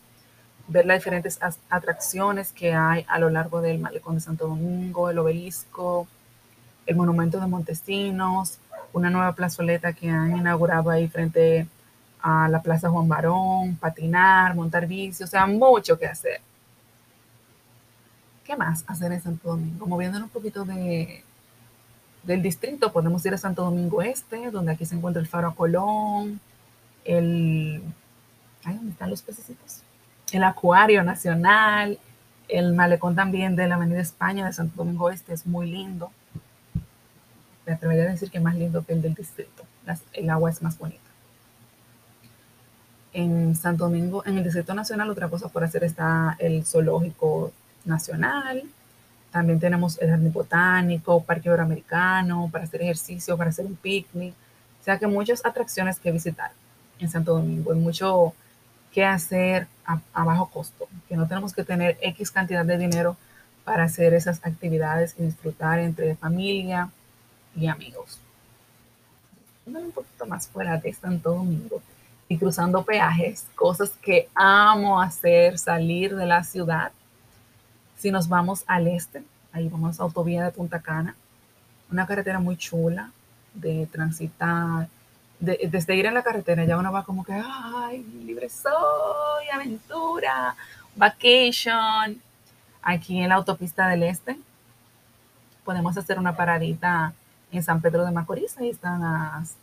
ver 0.68 0.86
las 0.86 1.00
diferentes 1.00 1.40
atracciones 1.70 2.52
que 2.52 2.74
hay 2.74 3.06
a 3.08 3.20
lo 3.20 3.30
largo 3.30 3.62
del 3.62 3.80
malecón 3.80 4.16
de 4.16 4.22
Santo 4.22 4.48
Domingo, 4.48 5.10
el 5.10 5.20
obelisco, 5.20 6.08
el 6.86 6.96
monumento 6.96 7.40
de 7.40 7.48
Montesinos, 7.48 8.60
una 8.94 9.10
nueva 9.10 9.34
plazoleta 9.34 9.94
que 9.94 10.10
han 10.10 10.38
inaugurado 10.38 10.90
ahí 10.90 11.08
frente 11.08 11.68
a 12.28 12.50
la 12.50 12.62
Plaza 12.62 12.90
Juan 12.90 13.08
Barón, 13.08 13.78
patinar, 13.78 14.54
montar 14.54 14.86
bici, 14.86 15.24
o 15.24 15.28
sea, 15.28 15.48
mucho 15.48 15.98
que 15.98 16.08
hacer. 16.08 16.42
¿Qué 18.44 18.58
más 18.58 18.84
hacer 18.86 19.14
en 19.14 19.22
Santo 19.22 19.48
Domingo? 19.48 19.88
Moviéndonos 19.88 20.26
un 20.26 20.34
poquito 20.34 20.66
de, 20.66 21.24
del 22.24 22.42
distrito, 22.42 22.92
podemos 22.92 23.26
ir 23.26 23.34
a 23.34 23.38
Santo 23.38 23.64
Domingo 23.64 24.02
Este, 24.02 24.52
donde 24.52 24.74
aquí 24.74 24.86
se 24.86 24.96
encuentra 24.96 25.22
el 25.22 25.28
Faro 25.28 25.48
a 25.48 25.56
Colón, 25.56 26.42
el... 27.06 27.82
Ay, 28.66 28.76
¿dónde 28.76 28.92
están 28.92 29.10
los 29.10 29.22
pececitos? 29.22 29.84
El 30.34 30.44
Acuario 30.44 31.04
Nacional, 31.04 31.98
el 32.50 32.74
malecón 32.74 33.16
también 33.16 33.56
de 33.56 33.70
la 33.70 33.76
Avenida 33.76 34.02
España 34.02 34.46
de 34.46 34.52
Santo 34.52 34.76
Domingo 34.76 35.10
Este 35.10 35.34
es 35.34 35.46
muy 35.46 35.72
lindo. 35.72 36.12
Me 37.66 37.72
atrevería 37.72 38.04
a 38.04 38.08
decir 38.08 38.30
que 38.30 38.42
más 38.42 38.56
lindo 38.56 38.84
que 38.84 38.92
el 38.92 39.02
del 39.02 39.14
distrito. 39.14 39.64
el 40.12 40.30
agua 40.30 40.50
es 40.50 40.62
más 40.62 40.78
bonita 40.78 41.07
en 43.14 43.56
Santo 43.56 43.86
Domingo, 43.86 44.24
en 44.26 44.38
el 44.38 44.44
Distrito 44.44 44.74
Nacional, 44.74 45.10
otra 45.10 45.30
cosa 45.30 45.50
por 45.50 45.64
hacer 45.64 45.84
está 45.84 46.36
el 46.40 46.66
Zoológico 46.66 47.52
Nacional. 47.86 48.64
También 49.32 49.60
tenemos 49.60 50.00
el 50.02 50.10
Jardín 50.10 50.32
Botánico, 50.32 51.24
Parque 51.24 51.50
Iberoamericano, 51.50 52.50
para 52.52 52.66
hacer 52.66 52.82
ejercicio, 52.82 53.38
para 53.38 53.50
hacer 53.50 53.66
un 53.66 53.76
picnic. 53.76 54.34
O 54.82 54.84
sea 54.84 54.98
que 54.98 55.08
muchas 55.08 55.46
atracciones 55.46 56.00
que 56.00 56.12
visitar 56.12 56.52
en 57.00 57.10
Santo 57.10 57.34
Domingo. 57.34 57.72
Hay 57.72 57.80
mucho 57.80 58.34
que 58.92 59.04
hacer 59.06 59.68
a, 59.86 60.00
a 60.14 60.24
bajo 60.24 60.50
costo, 60.50 60.88
que 61.08 61.18
no 61.18 61.28
tenemos 61.28 61.54
que 61.54 61.64
tener 61.64 61.98
X 62.02 62.32
cantidad 62.32 62.66
de 62.66 62.78
dinero 62.78 63.18
para 63.64 63.84
hacer 63.84 64.14
esas 64.14 64.40
actividades 64.46 65.16
y 65.18 65.24
disfrutar 65.24 65.80
entre 65.80 66.16
familia 66.16 66.90
y 67.56 67.68
amigos. 67.68 68.20
Un 69.66 69.92
poquito 69.92 70.26
más 70.26 70.48
fuera 70.48 70.78
de 70.78 70.94
Santo 70.94 71.34
Domingo 71.34 71.82
y 72.30 72.38
cruzando 72.38 72.84
peajes, 72.84 73.46
cosas 73.56 73.92
que 74.02 74.30
amo 74.36 75.02
hacer, 75.02 75.58
salir 75.58 76.16
de 76.16 76.26
la 76.26 76.44
ciudad. 76.44 76.92
Si 77.98 78.12
nos 78.12 78.28
vamos 78.28 78.64
al 78.68 78.88
este, 78.88 79.24
ahí 79.54 79.70
vamos 79.70 80.00
a 80.00 80.04
Autovía 80.04 80.44
de 80.44 80.52
Punta 80.52 80.82
Cana, 80.82 81.16
una 81.92 82.06
carretera 82.06 82.40
muy 82.40 82.58
chula 82.58 83.12
de 83.54 83.88
transitar. 83.88 84.88
desde 85.40 85.96
ir 85.96 86.06
en 86.06 86.14
la 86.14 86.24
carretera 86.24 86.66
ya 86.66 86.78
uno 86.78 86.92
va 86.92 87.04
como 87.04 87.24
que, 87.24 87.34
ay, 87.34 88.04
libre 88.26 88.50
soy, 88.50 89.50
aventura, 89.54 90.56
vacation. 90.96 92.22
Aquí 92.82 93.20
en 93.20 93.30
la 93.30 93.36
autopista 93.36 93.88
del 93.88 94.04
este 94.04 94.38
podemos 95.64 95.98
hacer 95.98 96.18
una 96.18 96.36
paradita 96.36 97.14
en 97.52 97.62
San 97.62 97.82
Pedro 97.82 98.06
de 98.06 98.12
Macorís, 98.12 98.58
ahí 98.58 98.70
están 98.70 99.02
las 99.02 99.56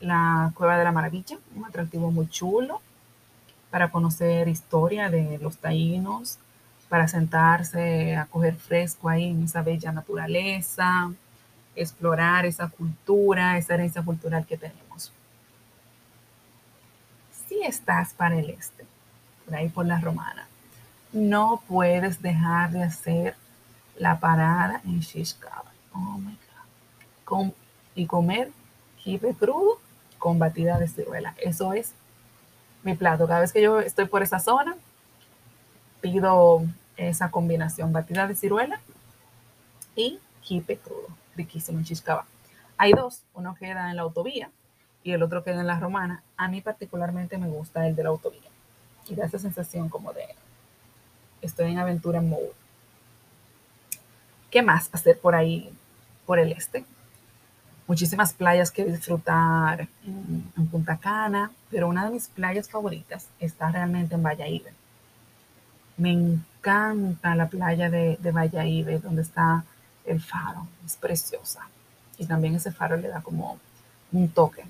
la 0.00 0.52
Cueva 0.54 0.78
de 0.78 0.84
la 0.84 0.92
Maravilla, 0.92 1.38
un 1.56 1.64
atractivo 1.64 2.10
muy 2.10 2.28
chulo 2.28 2.80
para 3.70 3.90
conocer 3.90 4.48
historia 4.48 5.10
de 5.10 5.38
los 5.38 5.56
taínos, 5.58 6.38
para 6.88 7.08
sentarse 7.08 8.16
a 8.16 8.26
coger 8.26 8.54
fresco 8.54 9.08
ahí 9.08 9.30
en 9.30 9.44
esa 9.44 9.62
bella 9.62 9.90
naturaleza, 9.90 11.10
explorar 11.74 12.46
esa 12.46 12.68
cultura, 12.68 13.58
esa 13.58 13.74
herencia 13.74 14.02
cultural 14.02 14.46
que 14.46 14.56
tenemos. 14.56 15.12
Si 17.48 17.60
estás 17.62 18.14
para 18.14 18.38
el 18.38 18.50
este, 18.50 18.86
por 19.44 19.56
ahí 19.56 19.68
por 19.68 19.86
la 19.86 20.00
romana, 20.00 20.46
no 21.12 21.62
puedes 21.66 22.22
dejar 22.22 22.70
de 22.70 22.84
hacer 22.84 23.36
la 23.96 24.18
parada 24.20 24.80
en 24.84 25.00
Shishkaba. 25.00 25.72
Oh 25.92 26.18
my 26.18 26.36
God. 27.26 27.52
y 27.94 28.06
comer 28.06 28.50
kipe 29.04 29.34
crudo 29.34 29.78
con 30.18 30.38
batida 30.38 30.78
de 30.78 30.88
ciruela. 30.88 31.34
Eso 31.38 31.74
es 31.74 31.92
mi 32.82 32.94
plato. 32.94 33.26
Cada 33.28 33.40
vez 33.40 33.52
que 33.52 33.62
yo 33.62 33.80
estoy 33.80 34.06
por 34.06 34.22
esa 34.22 34.40
zona, 34.40 34.74
pido 36.00 36.64
esa 36.96 37.30
combinación, 37.30 37.92
batida 37.92 38.26
de 38.26 38.34
ciruela 38.34 38.80
y 39.94 40.18
jipe 40.42 40.78
crudo, 40.78 41.08
riquísimo 41.36 41.78
en 41.78 41.84
Chiscaba. 41.84 42.26
Hay 42.76 42.92
dos, 42.92 43.22
uno 43.34 43.54
queda 43.54 43.90
en 43.90 43.96
la 43.96 44.02
autovía 44.02 44.50
y 45.02 45.12
el 45.12 45.22
otro 45.22 45.44
queda 45.44 45.60
en 45.60 45.66
la 45.66 45.78
romana. 45.78 46.22
A 46.36 46.48
mí 46.48 46.60
particularmente 46.60 47.38
me 47.38 47.48
gusta 47.48 47.86
el 47.86 47.94
de 47.94 48.02
la 48.02 48.08
autovía 48.08 48.50
y 49.06 49.14
da 49.14 49.26
esa 49.26 49.38
sensación 49.38 49.88
como 49.88 50.12
de 50.12 50.26
estoy 51.42 51.70
en 51.70 51.78
aventura 51.78 52.20
mode. 52.20 52.52
¿Qué 54.50 54.62
más 54.62 54.88
hacer 54.92 55.18
por 55.20 55.34
ahí? 55.34 55.72
por 56.26 56.38
el 56.38 56.52
este. 56.52 56.84
Muchísimas 57.86 58.32
playas 58.32 58.70
que 58.70 58.84
disfrutar 58.84 59.88
en, 60.06 60.68
Punta 60.70 60.96
Cana, 60.96 61.50
pero 61.70 61.88
una 61.88 62.06
de 62.06 62.12
mis 62.12 62.28
playas 62.28 62.68
favoritas 62.70 63.28
está 63.38 63.70
realmente 63.70 64.14
en 64.14 64.22
Valladolid. 64.22 64.62
Me 65.96 66.10
encanta 66.10 67.34
la 67.34 67.48
playa 67.48 67.90
de, 67.90 68.16
de 68.20 68.30
Valladolid, 68.32 69.00
donde 69.00 69.22
está 69.22 69.64
el 70.06 70.20
faro, 70.20 70.66
es 70.84 70.96
preciosa. 70.96 71.60
Y 72.18 72.26
también 72.26 72.54
ese 72.54 72.72
faro 72.72 72.96
le 72.96 73.08
da 73.08 73.20
como 73.20 73.58
un 74.12 74.28
toque 74.28 74.64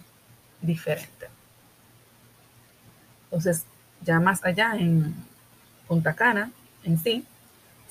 diferente. 0.60 1.28
Entonces, 3.24 3.64
ya 4.02 4.20
más 4.20 4.44
allá 4.44 4.74
en 4.76 5.14
Punta 5.86 6.14
Cana, 6.14 6.50
en 6.82 6.98
sí, 6.98 7.26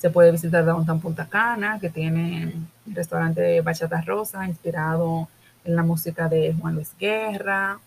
se 0.04 0.10
puede 0.10 0.34
visitar 0.34 0.66
Downtown 0.66 1.00
Punta 1.00 1.30
Cana, 1.30 1.80
que 1.80 1.90
tiene 1.90 2.52
un 2.86 2.94
restaurante 2.94 3.62
bachata 3.62 4.02
rosa 4.02 4.46
inspirado 4.46 5.30
en 5.64 5.78
la 5.78 5.84
música 5.84 6.28
de 6.28 6.54
Juan 6.60 6.76
Luis 6.76 6.92
Guerra. 7.00 7.80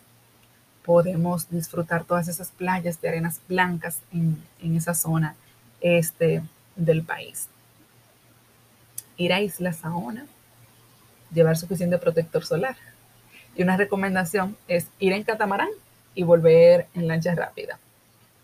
Podemos 0.83 1.51
disfrutar 1.51 2.05
todas 2.05 2.29
esas 2.29 2.49
playas 2.49 3.03
de 3.03 3.11
arenas 3.11 3.43
blancas 3.47 3.99
en, 4.15 4.43
en 4.63 4.77
esa 4.77 4.95
zona 4.95 5.35
este 5.83 6.43
del 6.75 7.03
país. 7.03 7.49
Ir 9.19 9.35
a 9.35 9.43
Isla 9.43 9.75
Saona, 9.75 10.25
llevar 11.35 11.59
suficiente 11.59 11.99
protector 11.99 12.47
solar. 12.47 12.77
Y 13.57 13.63
una 13.63 13.77
recomendación 13.77 14.57
es 14.69 14.87
ir 15.01 15.13
en 15.13 15.23
catamarán 15.23 15.69
y 16.15 16.23
volver 16.23 16.87
en 16.95 17.09
lancha 17.09 17.35
rápida 17.35 17.79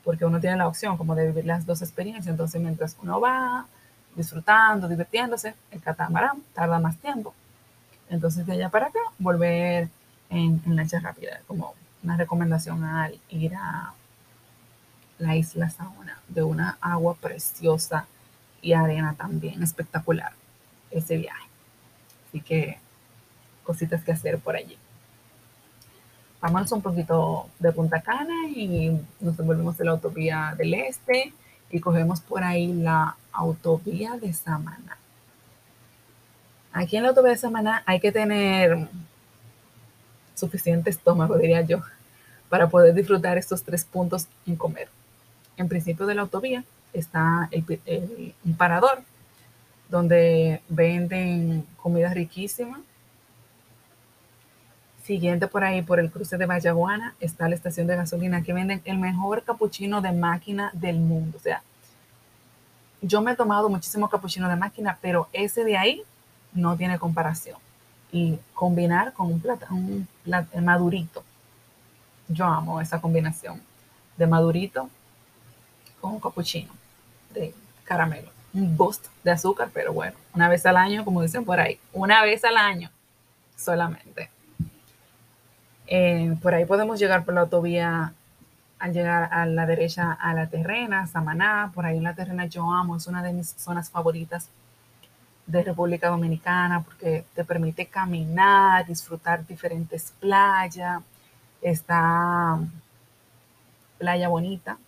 porque 0.04 0.24
uno 0.24 0.40
tiene 0.40 0.56
la 0.56 0.68
opción 0.68 0.96
como 0.96 1.14
de 1.14 1.26
vivir 1.26 1.46
las 1.46 1.66
dos 1.66 1.82
experiencias. 1.82 2.28
Entonces, 2.28 2.60
mientras 2.60 2.96
uno 3.02 3.20
va 3.20 3.66
disfrutando, 4.16 4.88
divirtiéndose, 4.88 5.54
el 5.70 5.80
catamarán 5.80 6.42
tarda 6.54 6.78
más 6.78 6.96
tiempo. 6.98 7.34
Entonces, 8.08 8.46
de 8.46 8.52
allá 8.52 8.68
para 8.68 8.86
acá, 8.86 9.00
volver 9.18 9.88
en, 10.30 10.62
en 10.66 10.76
lancha 10.76 11.00
rápida, 11.00 11.40
como 11.46 11.74
una 12.02 12.16
recomendación 12.16 12.84
al 12.84 13.18
ir 13.30 13.54
a 13.54 13.94
la 15.18 15.36
isla 15.36 15.70
Saona, 15.70 16.18
de 16.28 16.42
una 16.42 16.78
agua 16.80 17.14
preciosa 17.14 18.06
y 18.60 18.72
arena 18.72 19.14
también 19.14 19.62
espectacular, 19.62 20.32
ese 20.90 21.16
viaje. 21.16 21.48
Así 22.28 22.40
que 22.40 22.78
cositas 23.62 24.02
que 24.02 24.12
hacer 24.12 24.38
por 24.38 24.56
allí. 24.56 24.76
Vamos 26.42 26.72
un 26.72 26.82
poquito 26.82 27.48
de 27.60 27.70
Punta 27.70 28.00
Cana 28.00 28.48
y 28.48 29.00
nos 29.20 29.36
devolvemos 29.36 29.78
de 29.78 29.84
la 29.84 29.92
autovía 29.92 30.56
del 30.58 30.74
Este 30.74 31.32
y 31.70 31.78
cogemos 31.78 32.20
por 32.20 32.42
ahí 32.42 32.72
la 32.72 33.16
autovía 33.30 34.16
de 34.20 34.32
Samaná. 34.32 34.98
Aquí 36.72 36.96
en 36.96 37.04
la 37.04 37.10
autovía 37.10 37.30
de 37.30 37.38
Samaná 37.38 37.84
hay 37.86 38.00
que 38.00 38.10
tener 38.10 38.88
suficiente 40.34 40.90
estómago, 40.90 41.38
diría 41.38 41.60
yo, 41.60 41.80
para 42.48 42.68
poder 42.68 42.92
disfrutar 42.92 43.38
estos 43.38 43.62
tres 43.62 43.84
puntos 43.84 44.26
en 44.44 44.56
comer. 44.56 44.88
En 45.56 45.68
principio 45.68 46.06
de 46.06 46.16
la 46.16 46.22
autovía 46.22 46.64
está 46.92 47.48
un 48.44 48.56
parador 48.56 49.04
donde 49.88 50.60
venden 50.68 51.64
comida 51.76 52.12
riquísima 52.12 52.80
Siguiente 55.04 55.48
por 55.48 55.64
ahí, 55.64 55.82
por 55.82 55.98
el 55.98 56.10
cruce 56.12 56.38
de 56.38 56.46
Vallaguana, 56.46 57.14
está 57.18 57.48
la 57.48 57.56
estación 57.56 57.88
de 57.88 57.96
gasolina 57.96 58.42
que 58.42 58.52
venden 58.52 58.80
el 58.84 58.98
mejor 58.98 59.42
capuchino 59.42 60.00
de 60.00 60.12
máquina 60.12 60.70
del 60.74 61.00
mundo. 61.00 61.38
O 61.38 61.40
sea, 61.40 61.62
yo 63.00 63.20
me 63.20 63.32
he 63.32 63.36
tomado 63.36 63.68
muchísimo 63.68 64.08
capuchino 64.08 64.48
de 64.48 64.54
máquina, 64.54 64.98
pero 65.02 65.28
ese 65.32 65.64
de 65.64 65.76
ahí 65.76 66.02
no 66.52 66.76
tiene 66.76 67.00
comparación. 67.00 67.58
Y 68.12 68.38
combinar 68.54 69.12
con 69.12 69.26
un, 69.26 69.40
plata, 69.40 69.66
un 69.70 70.06
madurito. 70.60 71.24
Yo 72.28 72.44
amo 72.44 72.80
esa 72.80 73.00
combinación 73.00 73.60
de 74.16 74.26
madurito 74.26 74.88
con 76.00 76.12
un 76.12 76.20
capuchino 76.20 76.72
de 77.34 77.52
caramelo. 77.84 78.30
Un 78.54 78.76
boost 78.76 79.06
de 79.24 79.30
azúcar, 79.32 79.70
pero 79.72 79.92
bueno, 79.92 80.14
una 80.34 80.48
vez 80.48 80.64
al 80.66 80.76
año, 80.76 81.04
como 81.04 81.22
dicen 81.22 81.44
por 81.44 81.58
ahí, 81.58 81.80
una 81.92 82.22
vez 82.22 82.44
al 82.44 82.56
año 82.56 82.90
solamente. 83.56 84.30
Eh, 85.94 86.38
por 86.40 86.54
ahí 86.54 86.64
podemos 86.64 86.98
llegar 86.98 87.22
por 87.22 87.34
la 87.34 87.42
autovía 87.42 88.14
al 88.78 88.92
llegar 88.94 89.28
a 89.30 89.44
la 89.44 89.66
derecha 89.66 90.10
a 90.10 90.32
la 90.32 90.46
terrena, 90.46 91.06
Samaná, 91.06 91.70
por 91.74 91.84
ahí 91.84 91.98
en 91.98 92.04
la 92.04 92.14
terrena 92.14 92.46
yo 92.46 92.72
amo, 92.72 92.96
es 92.96 93.06
una 93.08 93.22
de 93.22 93.34
mis 93.34 93.50
zonas 93.50 93.90
favoritas 93.90 94.48
de 95.46 95.62
República 95.62 96.08
Dominicana 96.08 96.80
porque 96.82 97.26
te 97.34 97.44
permite 97.44 97.84
caminar, 97.84 98.86
disfrutar 98.86 99.46
diferentes 99.46 100.14
playas. 100.18 101.02
Está 101.60 102.58
Playa 103.98 104.28
Bonita, 104.28 104.78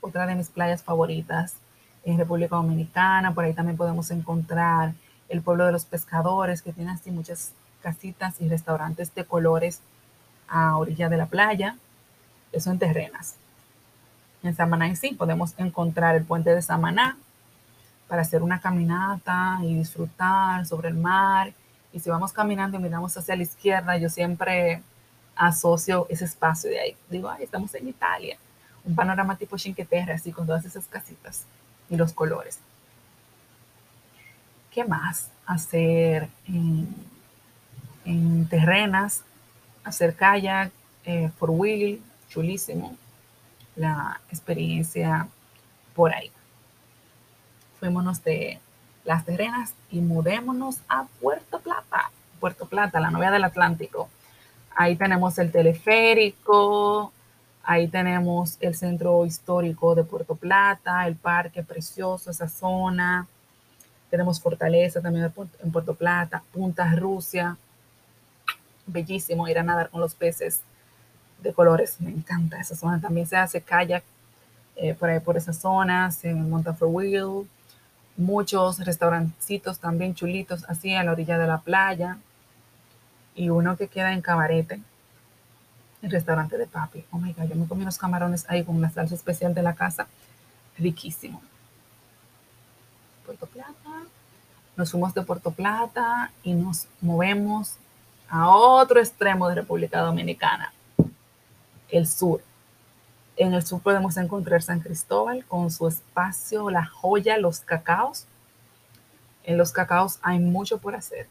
otra 0.00 0.26
de 0.26 0.36
mis 0.36 0.48
playas 0.48 0.84
favoritas 0.84 1.56
en 2.04 2.18
República 2.18 2.54
Dominicana. 2.54 3.34
Por 3.34 3.42
ahí 3.44 3.52
también 3.52 3.76
podemos 3.76 4.12
encontrar 4.12 4.92
el 5.28 5.42
pueblo 5.42 5.66
de 5.66 5.72
los 5.72 5.86
pescadores 5.86 6.62
que 6.62 6.72
tiene 6.72 6.92
así 6.92 7.10
muchas 7.10 7.50
casitas 7.82 8.40
y 8.40 8.48
restaurantes 8.48 9.12
de 9.12 9.24
colores 9.24 9.80
a 10.52 10.76
orilla 10.76 11.08
de 11.08 11.16
la 11.16 11.26
playa, 11.26 11.76
eso 12.52 12.70
en 12.70 12.78
terrenas. 12.78 13.36
En 14.42 14.54
Samaná 14.54 14.86
en 14.86 14.96
sí 14.96 15.14
podemos 15.14 15.54
encontrar 15.56 16.14
el 16.14 16.24
puente 16.24 16.54
de 16.54 16.60
Samaná 16.60 17.16
para 18.06 18.22
hacer 18.22 18.42
una 18.42 18.60
caminata 18.60 19.58
y 19.62 19.74
disfrutar 19.74 20.66
sobre 20.66 20.88
el 20.88 20.94
mar. 20.94 21.54
Y 21.92 22.00
si 22.00 22.10
vamos 22.10 22.32
caminando 22.32 22.76
y 22.76 22.80
miramos 22.82 23.16
hacia 23.16 23.34
la 23.34 23.42
izquierda, 23.42 23.96
yo 23.96 24.10
siempre 24.10 24.82
asocio 25.34 26.06
ese 26.10 26.26
espacio 26.26 26.68
de 26.68 26.80
ahí. 26.80 26.96
Digo, 27.08 27.30
ay, 27.30 27.44
estamos 27.44 27.74
en 27.74 27.88
Italia. 27.88 28.36
Un 28.84 28.94
panorama 28.94 29.36
tipo 29.36 29.56
Cinque 29.56 29.86
Terre, 29.86 30.12
así 30.12 30.32
con 30.32 30.46
todas 30.46 30.66
esas 30.66 30.84
casitas 30.84 31.44
y 31.88 31.96
los 31.96 32.12
colores. 32.12 32.58
¿Qué 34.70 34.84
más 34.84 35.30
hacer 35.46 36.28
en, 36.46 36.94
en 38.04 38.46
terrenas? 38.48 39.22
Hacer 39.84 40.14
kayak, 40.14 40.72
eh, 41.04 41.30
four 41.38 41.50
wheel, 41.50 42.00
chulísimo 42.28 42.96
la 43.76 44.20
experiencia 44.30 45.28
por 45.94 46.14
ahí. 46.14 46.30
Fuémonos 47.78 48.22
de 48.24 48.60
Las 49.04 49.24
Terrenas 49.24 49.74
y 49.90 50.00
mudémonos 50.00 50.78
a 50.88 51.06
Puerto 51.20 51.60
Plata. 51.60 52.10
Puerto 52.40 52.66
Plata, 52.66 53.00
la 53.00 53.10
novia 53.10 53.30
del 53.30 53.44
Atlántico. 53.44 54.08
Ahí 54.74 54.96
tenemos 54.96 55.38
el 55.38 55.52
teleférico, 55.52 57.12
ahí 57.62 57.88
tenemos 57.88 58.56
el 58.60 58.74
centro 58.74 59.24
histórico 59.26 59.94
de 59.94 60.04
Puerto 60.04 60.34
Plata, 60.34 61.06
el 61.06 61.16
parque 61.16 61.62
precioso, 61.62 62.30
esa 62.30 62.48
zona. 62.48 63.26
Tenemos 64.10 64.40
Fortaleza 64.40 65.00
también 65.00 65.32
en 65.62 65.72
Puerto 65.72 65.94
Plata, 65.94 66.42
Punta 66.52 66.94
Rusia, 66.94 67.56
bellísimo 68.92 69.48
ir 69.48 69.58
a 69.58 69.62
nadar 69.62 69.90
con 69.90 70.00
los 70.00 70.14
peces 70.14 70.60
de 71.42 71.52
colores. 71.52 72.00
Me 72.00 72.10
encanta 72.10 72.60
esa 72.60 72.76
zona. 72.76 73.00
También 73.00 73.26
se 73.26 73.36
hace 73.36 73.60
kayak 73.60 74.04
eh, 74.76 74.94
por 74.94 75.10
ahí, 75.10 75.20
por 75.20 75.36
esas 75.36 75.58
zonas, 75.58 76.16
se 76.16 76.32
monta 76.34 76.76
wheel. 76.80 77.48
Muchos 78.16 78.78
restaurancitos 78.80 79.78
también 79.78 80.14
chulitos, 80.14 80.64
así 80.68 80.94
a 80.94 81.02
la 81.02 81.12
orilla 81.12 81.38
de 81.38 81.46
la 81.46 81.58
playa. 81.58 82.18
Y 83.34 83.48
uno 83.48 83.76
que 83.76 83.88
queda 83.88 84.12
en 84.12 84.20
Cabarete, 84.20 84.80
el 86.02 86.10
restaurante 86.10 86.58
de 86.58 86.66
papi. 86.66 87.04
Oh 87.10 87.18
my 87.18 87.32
God, 87.32 87.44
yo 87.44 87.56
me 87.56 87.66
comí 87.66 87.82
unos 87.82 87.98
camarones 87.98 88.44
ahí 88.48 88.64
con 88.64 88.80
la 88.80 88.90
salsa 88.90 89.14
especial 89.14 89.54
de 89.54 89.62
la 89.62 89.74
casa. 89.74 90.06
Riquísimo. 90.78 91.40
Puerto 93.24 93.46
Plata. 93.46 94.02
Nos 94.76 94.90
fuimos 94.90 95.14
de 95.14 95.22
Puerto 95.22 95.50
Plata 95.52 96.32
y 96.42 96.54
nos 96.54 96.86
movemos 97.00 97.76
a 98.32 98.48
otro 98.48 98.98
extremo 98.98 99.46
de 99.46 99.56
República 99.56 100.00
Dominicana, 100.00 100.72
el 101.90 102.06
sur. 102.06 102.40
En 103.36 103.52
el 103.52 103.62
sur 103.62 103.82
podemos 103.82 104.16
encontrar 104.16 104.62
San 104.62 104.80
Cristóbal 104.80 105.44
con 105.44 105.70
su 105.70 105.86
espacio, 105.86 106.70
la 106.70 106.86
joya, 106.86 107.36
los 107.36 107.60
cacaos. 107.60 108.26
En 109.44 109.58
los 109.58 109.70
cacaos 109.70 110.18
hay 110.22 110.38
mucho 110.38 110.78
por 110.78 110.94
hacer. 110.94 111.28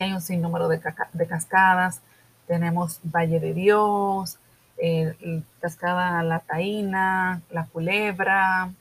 Hay 0.00 0.12
un 0.12 0.20
sinnúmero 0.20 0.66
de, 0.66 0.82
de 1.12 1.26
cascadas. 1.28 2.00
Tenemos 2.48 2.98
Valle 3.04 3.38
de 3.38 3.54
Dios, 3.54 4.38
Cascada 5.60 6.20
La 6.24 6.40
Taína, 6.40 7.42
La 7.50 7.66
Culebra, 7.66 8.72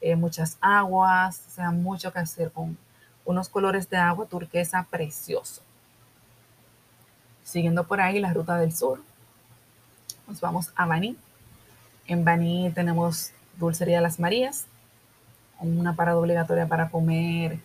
eh, 0.00 0.16
muchas 0.16 0.56
aguas, 0.62 1.44
o 1.48 1.50
sea, 1.50 1.70
mucho 1.70 2.14
que 2.14 2.20
hacer 2.20 2.50
con 2.50 2.78
unos 3.26 3.50
colores 3.50 3.90
de 3.90 3.98
agua 3.98 4.24
turquesa 4.24 4.86
precioso. 4.90 5.60
Siguiendo 7.44 7.84
por 7.84 8.00
ahí 8.00 8.18
la 8.18 8.32
ruta 8.32 8.56
del 8.58 8.74
sur, 8.74 9.00
nos 10.26 10.40
vamos 10.40 10.72
a 10.74 10.86
Baní. 10.86 11.16
En 12.06 12.24
Baní 12.24 12.70
tenemos 12.74 13.30
Dulcería 13.58 14.00
Las 14.00 14.18
Marías, 14.18 14.66
una 15.60 15.94
parada 15.94 16.18
obligatoria 16.18 16.66
para 16.66 16.90
comer 16.90 17.58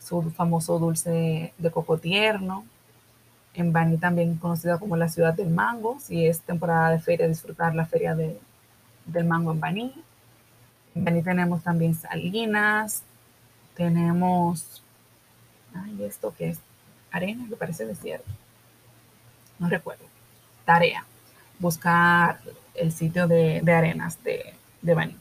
su 0.00 0.22
famoso 0.30 0.78
dulce 0.78 1.52
de 1.56 1.70
coco 1.70 1.98
tierno. 1.98 2.64
En 3.54 3.72
Bani 3.72 3.98
también 3.98 4.36
conocida 4.36 4.78
como 4.78 4.96
la 4.96 5.08
ciudad 5.08 5.34
del 5.34 5.50
mango, 5.50 5.98
si 6.00 6.26
es 6.26 6.40
temporada 6.40 6.90
de 6.90 7.00
feria, 7.00 7.26
disfrutar 7.26 7.74
la 7.74 7.86
feria 7.86 8.14
del 8.14 9.24
mango 9.24 9.52
en 9.52 9.60
Bani. 9.60 10.04
En 10.94 11.04
Bani 11.04 11.22
tenemos 11.22 11.62
también 11.62 11.94
salinas, 11.94 13.02
tenemos, 13.74 14.82
ay, 15.74 16.04
esto 16.04 16.34
que 16.36 16.50
es 16.50 16.58
arena, 17.10 17.46
que 17.48 17.56
parece 17.56 17.86
desierto, 17.86 18.30
no 19.58 19.68
recuerdo, 19.68 20.04
tarea, 20.64 21.04
buscar 21.58 22.40
el 22.74 22.92
sitio 22.92 23.26
de, 23.26 23.62
arenas 23.66 24.22
de, 24.22 24.54
de 24.82 24.94
Bani. 24.94 25.16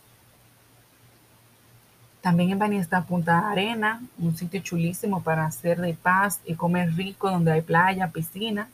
También 2.21 2.49
en 2.49 2.59
Bani 2.59 2.77
está 2.77 3.03
Punta 3.03 3.49
Arena, 3.49 4.01
un 4.17 4.35
sitio 4.35 4.59
chulísimo 4.61 5.21
para 5.21 5.45
hacer 5.45 5.79
de 5.79 5.93
paz 5.93 6.41
y 6.45 6.55
comer 6.55 6.93
rico, 6.93 7.31
donde 7.31 7.51
hay 7.53 7.61
playa, 7.61 8.11
piscina. 8.11 8.67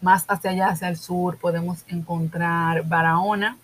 Más 0.00 0.24
hacia 0.28 0.52
allá, 0.52 0.68
hacia 0.68 0.88
el 0.88 0.96
sur, 0.96 1.36
podemos 1.36 1.84
encontrar 1.88 2.84
Barahona, 2.84 3.58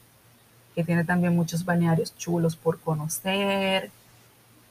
que 0.74 0.84
tiene 0.84 1.04
también 1.04 1.34
muchos 1.34 1.64
balnearios 1.64 2.16
chulos 2.18 2.56
por 2.56 2.80
conocer. 2.80 3.90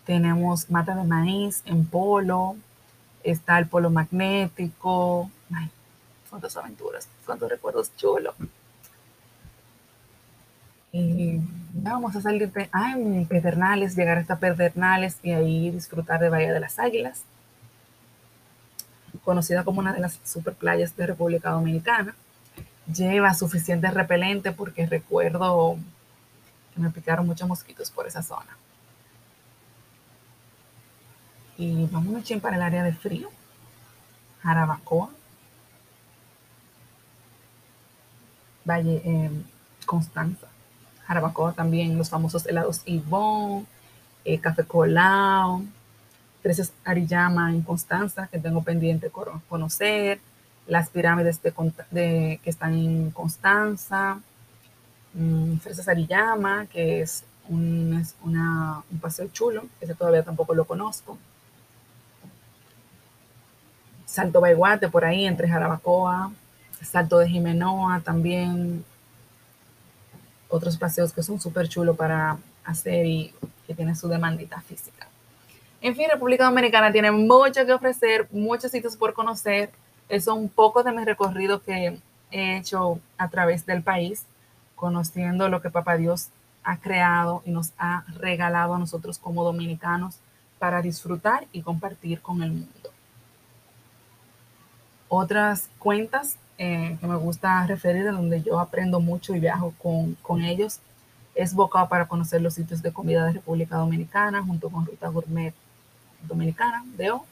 Tenemos 0.06 0.70
Mata 0.70 0.94
de 0.94 1.04
Maíz 1.04 1.64
en 1.66 1.86
Polo, 1.86 2.58
está 3.24 3.58
el 3.60 3.68
Polo 3.68 3.90
Magnético. 3.90 5.32
Ay, 5.54 5.70
cuántas 6.30 6.56
aventuras, 6.58 7.08
cuántos 7.26 7.50
recuerdos 7.50 7.96
chulos. 7.96 8.36
Y 10.92 11.40
vamos 11.74 12.16
a 12.16 12.22
salir 12.22 12.52
de 12.52 13.26
Pedernales, 13.28 13.96
llegar 13.96 14.20
hasta 14.20 14.38
Pedernales 14.38 15.18
y 15.24 15.32
ahí 15.32 15.72
disfrutar 15.72 16.20
de 16.20 16.30
Bahía 16.30 16.54
de 16.54 16.60
las 16.60 16.78
Águilas, 16.78 17.24
conocida 19.24 19.64
como 19.64 19.80
una 19.80 19.92
de 19.92 20.00
las 20.00 20.20
super 20.24 20.54
playas 20.54 20.96
de 20.96 21.08
República 21.08 21.50
Dominicana. 21.50 22.16
Lleva 22.94 23.34
suficiente 23.34 23.90
repelente 23.90 24.52
porque 24.52 24.86
recuerdo 24.86 25.78
que 26.74 26.82
me 26.82 26.92
picaron 26.92 27.26
muchos 27.26 27.48
mosquitos 27.48 27.90
por 27.90 28.06
esa 28.06 28.22
zona. 28.22 28.58
Y 31.58 31.86
vamos 31.88 32.16
a 32.16 32.40
para 32.40 32.56
el 32.56 32.62
área 32.62 32.84
de 32.84 32.94
frío. 32.94 33.30
Jarabacoa. 34.42 35.10
Valle 38.66 39.02
eh, 39.04 39.32
Constanza. 39.86 40.48
Jarabacoa 41.06 41.54
también, 41.54 41.98
los 41.98 42.10
famosos 42.10 42.46
helados 42.46 42.82
Ibón, 42.86 43.68
eh, 44.24 44.40
Café 44.40 44.64
Colao, 44.64 45.64
Precios 46.42 46.72
Ariyama 46.84 47.52
en 47.52 47.62
Constanza, 47.62 48.28
que 48.28 48.40
tengo 48.40 48.64
pendiente 48.64 49.12
conocer, 49.50 50.20
las 50.68 50.90
pirámides 50.90 51.42
de, 51.42 52.40
que 52.44 52.50
están 52.50 52.74
en 52.74 53.12
Constanza, 53.12 54.20
um, 55.14 55.60
Fresas 55.60 55.88
Ariyama, 55.88 56.66
que 56.68 57.02
es 57.02 57.24
un, 57.50 58.06
un 58.24 59.00
paseo 59.00 59.28
chulo, 59.28 59.66
ese 59.82 59.94
todavía 59.94 60.24
tampoco 60.24 60.54
lo 60.54 60.66
conozco. 60.66 61.18
Salto 64.14 64.42
Baiguate 64.42 64.90
por 64.90 65.06
ahí, 65.06 65.26
entre 65.26 65.50
Jarabacoa, 65.50 66.32
Salto 66.84 67.18
de 67.18 67.28
Jimenoa 67.28 68.00
también, 68.02 68.86
otros 70.50 70.78
paseos 70.78 71.12
que 71.12 71.24
son 71.24 71.42
súper 71.42 71.68
chulos 71.68 71.98
para 71.98 72.38
hacer 72.64 73.08
y 73.08 73.34
que 73.66 73.74
tienen 73.74 73.96
su 73.96 74.08
demandita 74.08 74.62
física. 74.62 75.08
En 75.82 75.96
fin, 75.96 76.06
República 76.12 76.46
Dominicana 76.46 76.92
tiene 76.92 77.10
mucho 77.10 77.66
que 77.66 77.74
ofrecer, 77.74 78.28
muchos 78.32 78.70
sitios 78.70 78.96
por 78.96 79.16
conocer. 79.16 79.72
Eso 80.08 80.32
es 80.34 80.38
un 80.38 80.48
poco 80.48 80.84
de 80.84 80.92
mi 80.92 81.04
recorrido 81.04 81.64
que 81.64 81.98
he 82.30 82.58
hecho 82.58 83.00
a 83.18 83.30
través 83.30 83.66
del 83.66 83.82
país, 83.82 84.28
conociendo 84.76 85.50
lo 85.50 85.60
que 85.60 85.72
Papá 85.72 85.98
Dios 85.98 86.28
ha 86.64 86.78
creado 86.78 87.42
y 87.48 87.50
nos 87.50 87.72
ha 87.80 88.04
regalado 88.20 88.76
a 88.76 88.78
nosotros 88.78 89.18
como 89.18 89.44
dominicanos 89.44 90.18
para 90.60 90.84
disfrutar 90.84 91.48
y 91.52 91.64
compartir 91.64 92.22
con 92.22 92.44
el 92.44 92.52
mundo. 92.52 92.83
Otras 95.16 95.70
cuentas 95.78 96.38
eh, 96.58 96.98
que 97.00 97.06
me 97.06 97.18
gusta 97.18 97.68
referir, 97.68 98.04
de 98.04 98.10
donde 98.10 98.42
yo 98.42 98.60
aprendo 98.60 99.00
mucho 99.00 99.36
y 99.36 99.40
viajo 99.40 99.72
con, 99.78 100.16
con 100.24 100.42
ellos, 100.42 100.80
es 101.36 101.54
Bocado 101.54 101.88
para 101.88 102.08
conocer 102.08 102.42
los 102.42 102.56
sitios 102.56 102.82
de 102.82 102.92
comida 102.92 103.24
de 103.28 103.34
República 103.34 103.78
Dominicana, 103.78 104.42
junto 104.42 104.72
con 104.72 104.88
Ruta 104.88 105.10
Gourmet 105.10 105.54
Dominicana, 106.24 106.84
DEO. 106.98 107.24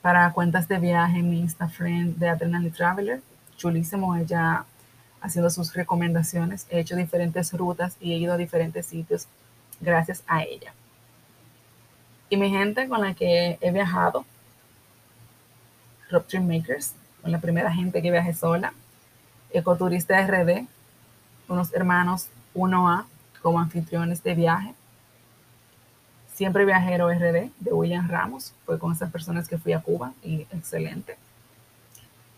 Para 0.00 0.32
cuentas 0.32 0.68
de 0.68 0.78
viaje, 0.78 1.22
mi 1.22 1.40
Instafriend 1.40 2.18
de 2.18 2.28
Adrenaline 2.28 2.70
Traveler, 2.70 3.20
chulísimo, 3.56 4.14
ella 4.14 4.64
haciendo 5.20 5.50
sus 5.50 5.74
recomendaciones. 5.74 6.68
He 6.70 6.78
hecho 6.78 6.94
diferentes 6.94 7.52
rutas 7.52 7.96
y 8.00 8.12
he 8.12 8.16
ido 8.16 8.32
a 8.32 8.36
diferentes 8.36 8.86
sitios 8.86 9.26
gracias 9.80 10.22
a 10.28 10.44
ella. 10.44 10.72
Y 12.30 12.36
mi 12.36 12.50
gente 12.50 12.86
con 12.86 13.00
la 13.00 13.12
que 13.14 13.58
he 13.60 13.72
viajado, 13.72 14.24
Dream 16.20 16.46
Makers, 16.46 16.94
con 17.20 17.32
la 17.32 17.40
primera 17.40 17.72
gente 17.72 18.02
que 18.02 18.10
viaje 18.10 18.34
sola, 18.34 18.72
Ecoturista 19.50 20.20
RD, 20.26 20.66
unos 21.48 21.72
hermanos 21.74 22.28
1A 22.54 23.04
como 23.42 23.60
anfitriones 23.60 24.22
de 24.22 24.34
viaje, 24.34 24.74
Siempre 26.34 26.64
Viajero 26.64 27.10
RD 27.10 27.50
de 27.60 27.72
William 27.72 28.08
Ramos, 28.08 28.54
fue 28.64 28.78
con 28.78 28.92
esas 28.92 29.10
personas 29.10 29.48
que 29.48 29.58
fui 29.58 29.74
a 29.74 29.80
Cuba 29.80 30.14
y 30.22 30.46
excelente. 30.50 31.18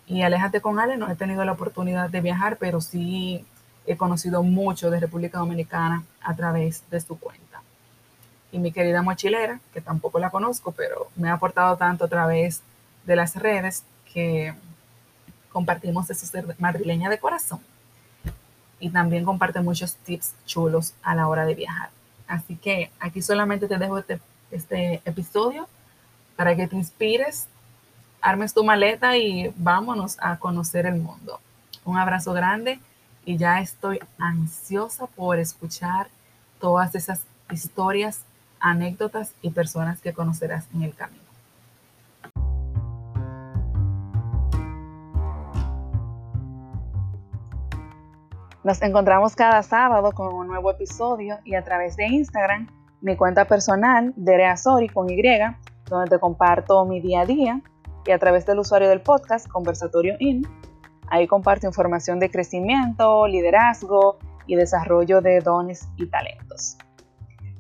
Y 0.07 0.23
Aléjate 0.23 0.61
con 0.61 0.81
Ale, 0.81 0.97
no 0.97 1.09
he 1.09 1.15
tenido 1.15 1.45
la 1.45 1.53
oportunidad 1.53 2.11
de 2.11 2.21
viajar, 2.21 2.57
pero 2.59 2.81
sí 2.81 3.47
he 3.87 3.97
conocido 3.97 4.43
mucho 4.43 4.91
de 4.91 5.01
República 5.01 5.39
Dominicana 5.39 6.05
a 6.21 6.35
través 6.35 6.83
de 6.91 7.01
su 7.01 7.19
cuenta. 7.19 7.63
Y 8.51 8.59
mi 8.59 8.73
querida 8.73 9.01
mochilera, 9.03 9.61
que 9.73 9.81
tampoco 9.81 10.19
la 10.19 10.31
conozco, 10.31 10.73
pero 10.73 11.09
me 11.17 11.31
ha 11.31 11.35
aportado 11.35 11.77
tanto 11.77 12.05
a 12.05 12.09
través 12.09 12.63
de 13.07 13.17
las 13.17 13.37
redes 13.37 13.85
que 14.13 14.55
compartimos 15.53 16.09
de 16.09 16.15
ser 16.15 16.57
madrileña 16.59 17.11
de 17.11 17.19
corazón. 17.19 17.61
Y 18.81 18.91
también 18.91 19.25
comparte 19.25 19.61
muchos 19.61 19.97
tips 19.97 20.35
chulos 20.47 20.95
a 21.03 21.15
la 21.15 21.29
hora 21.29 21.45
de 21.45 21.55
viajar. 21.55 21.91
Así 22.27 22.57
que 22.57 22.91
aquí 22.99 23.23
solamente 23.23 23.69
te 23.69 23.79
dejo 23.79 23.99
este, 23.99 24.21
este 24.51 25.03
episodio 25.05 25.69
para 26.37 26.57
que 26.57 26.67
te 26.67 26.77
inspires, 26.77 27.47
armes 28.21 28.55
tu 28.55 28.65
maleta 28.65 29.17
y 29.17 29.53
vámonos 29.57 30.17
a 30.21 30.39
conocer 30.39 30.87
el 30.87 30.97
mundo. 30.97 31.41
Un 31.85 31.99
abrazo 31.99 32.33
grande 32.33 32.81
y 33.25 33.37
ya 33.37 33.61
estoy 33.61 34.01
ansiosa 34.19 35.07
por 35.07 35.39
escuchar 35.39 36.09
todas 36.59 36.95
esas 36.95 37.23
historias, 37.51 38.23
anécdotas 38.59 39.33
y 39.43 39.51
personas 39.51 40.01
que 40.01 40.13
conocerás 40.13 40.67
en 40.75 40.83
el 40.83 40.95
camino. 40.95 41.24
Nos 48.65 48.81
encontramos 48.81 49.37
cada 49.37 49.63
sábado 49.63 50.13
con 50.13 50.35
un 50.35 50.47
nuevo 50.47 50.71
episodio 50.71 51.37
y 51.45 51.55
a 51.55 51.63
través 51.63 51.99
de 51.99 52.07
Instagram, 52.07 52.67
mi 53.03 53.15
cuenta 53.15 53.45
personal, 53.45 54.15
Dereazori 54.17 54.89
con 54.89 55.11
Y, 55.11 55.21
donde 55.85 56.09
te 56.09 56.19
comparto 56.19 56.87
mi 56.87 56.99
día 56.99 57.21
a 57.21 57.27
día, 57.27 57.61
y 58.07 58.11
a 58.11 58.19
través 58.19 58.47
del 58.47 58.59
usuario 58.59 58.89
del 58.89 59.03
podcast, 59.03 59.47
Conversatorio 59.49 60.15
In, 60.19 60.47
ahí 61.09 61.27
comparto 61.27 61.67
información 61.67 62.19
de 62.19 62.31
crecimiento, 62.31 63.27
liderazgo 63.27 64.17
y 64.47 64.57
desarrollo 64.57 65.21
de 65.21 65.41
dones 65.41 65.87
y 65.99 66.07
talentos. 66.07 66.79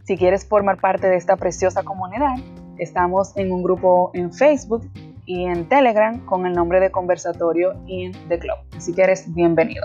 Si 0.04 0.16
quieres 0.16 0.48
formar 0.48 0.80
parte 0.80 1.06
de 1.06 1.16
esta 1.16 1.36
preciosa 1.36 1.82
comunidad, 1.82 2.36
estamos 2.78 3.36
en 3.36 3.52
un 3.52 3.62
grupo 3.62 4.10
en 4.14 4.32
Facebook 4.32 4.90
y 5.26 5.44
en 5.44 5.68
Telegram 5.68 6.24
con 6.24 6.46
el 6.46 6.54
nombre 6.54 6.80
de 6.80 6.90
Conversatorio 6.90 7.74
In 7.86 8.12
The 8.28 8.38
Club. 8.38 8.56
Así 8.74 8.94
que 8.94 9.02
eres 9.02 9.34
bienvenido. 9.34 9.84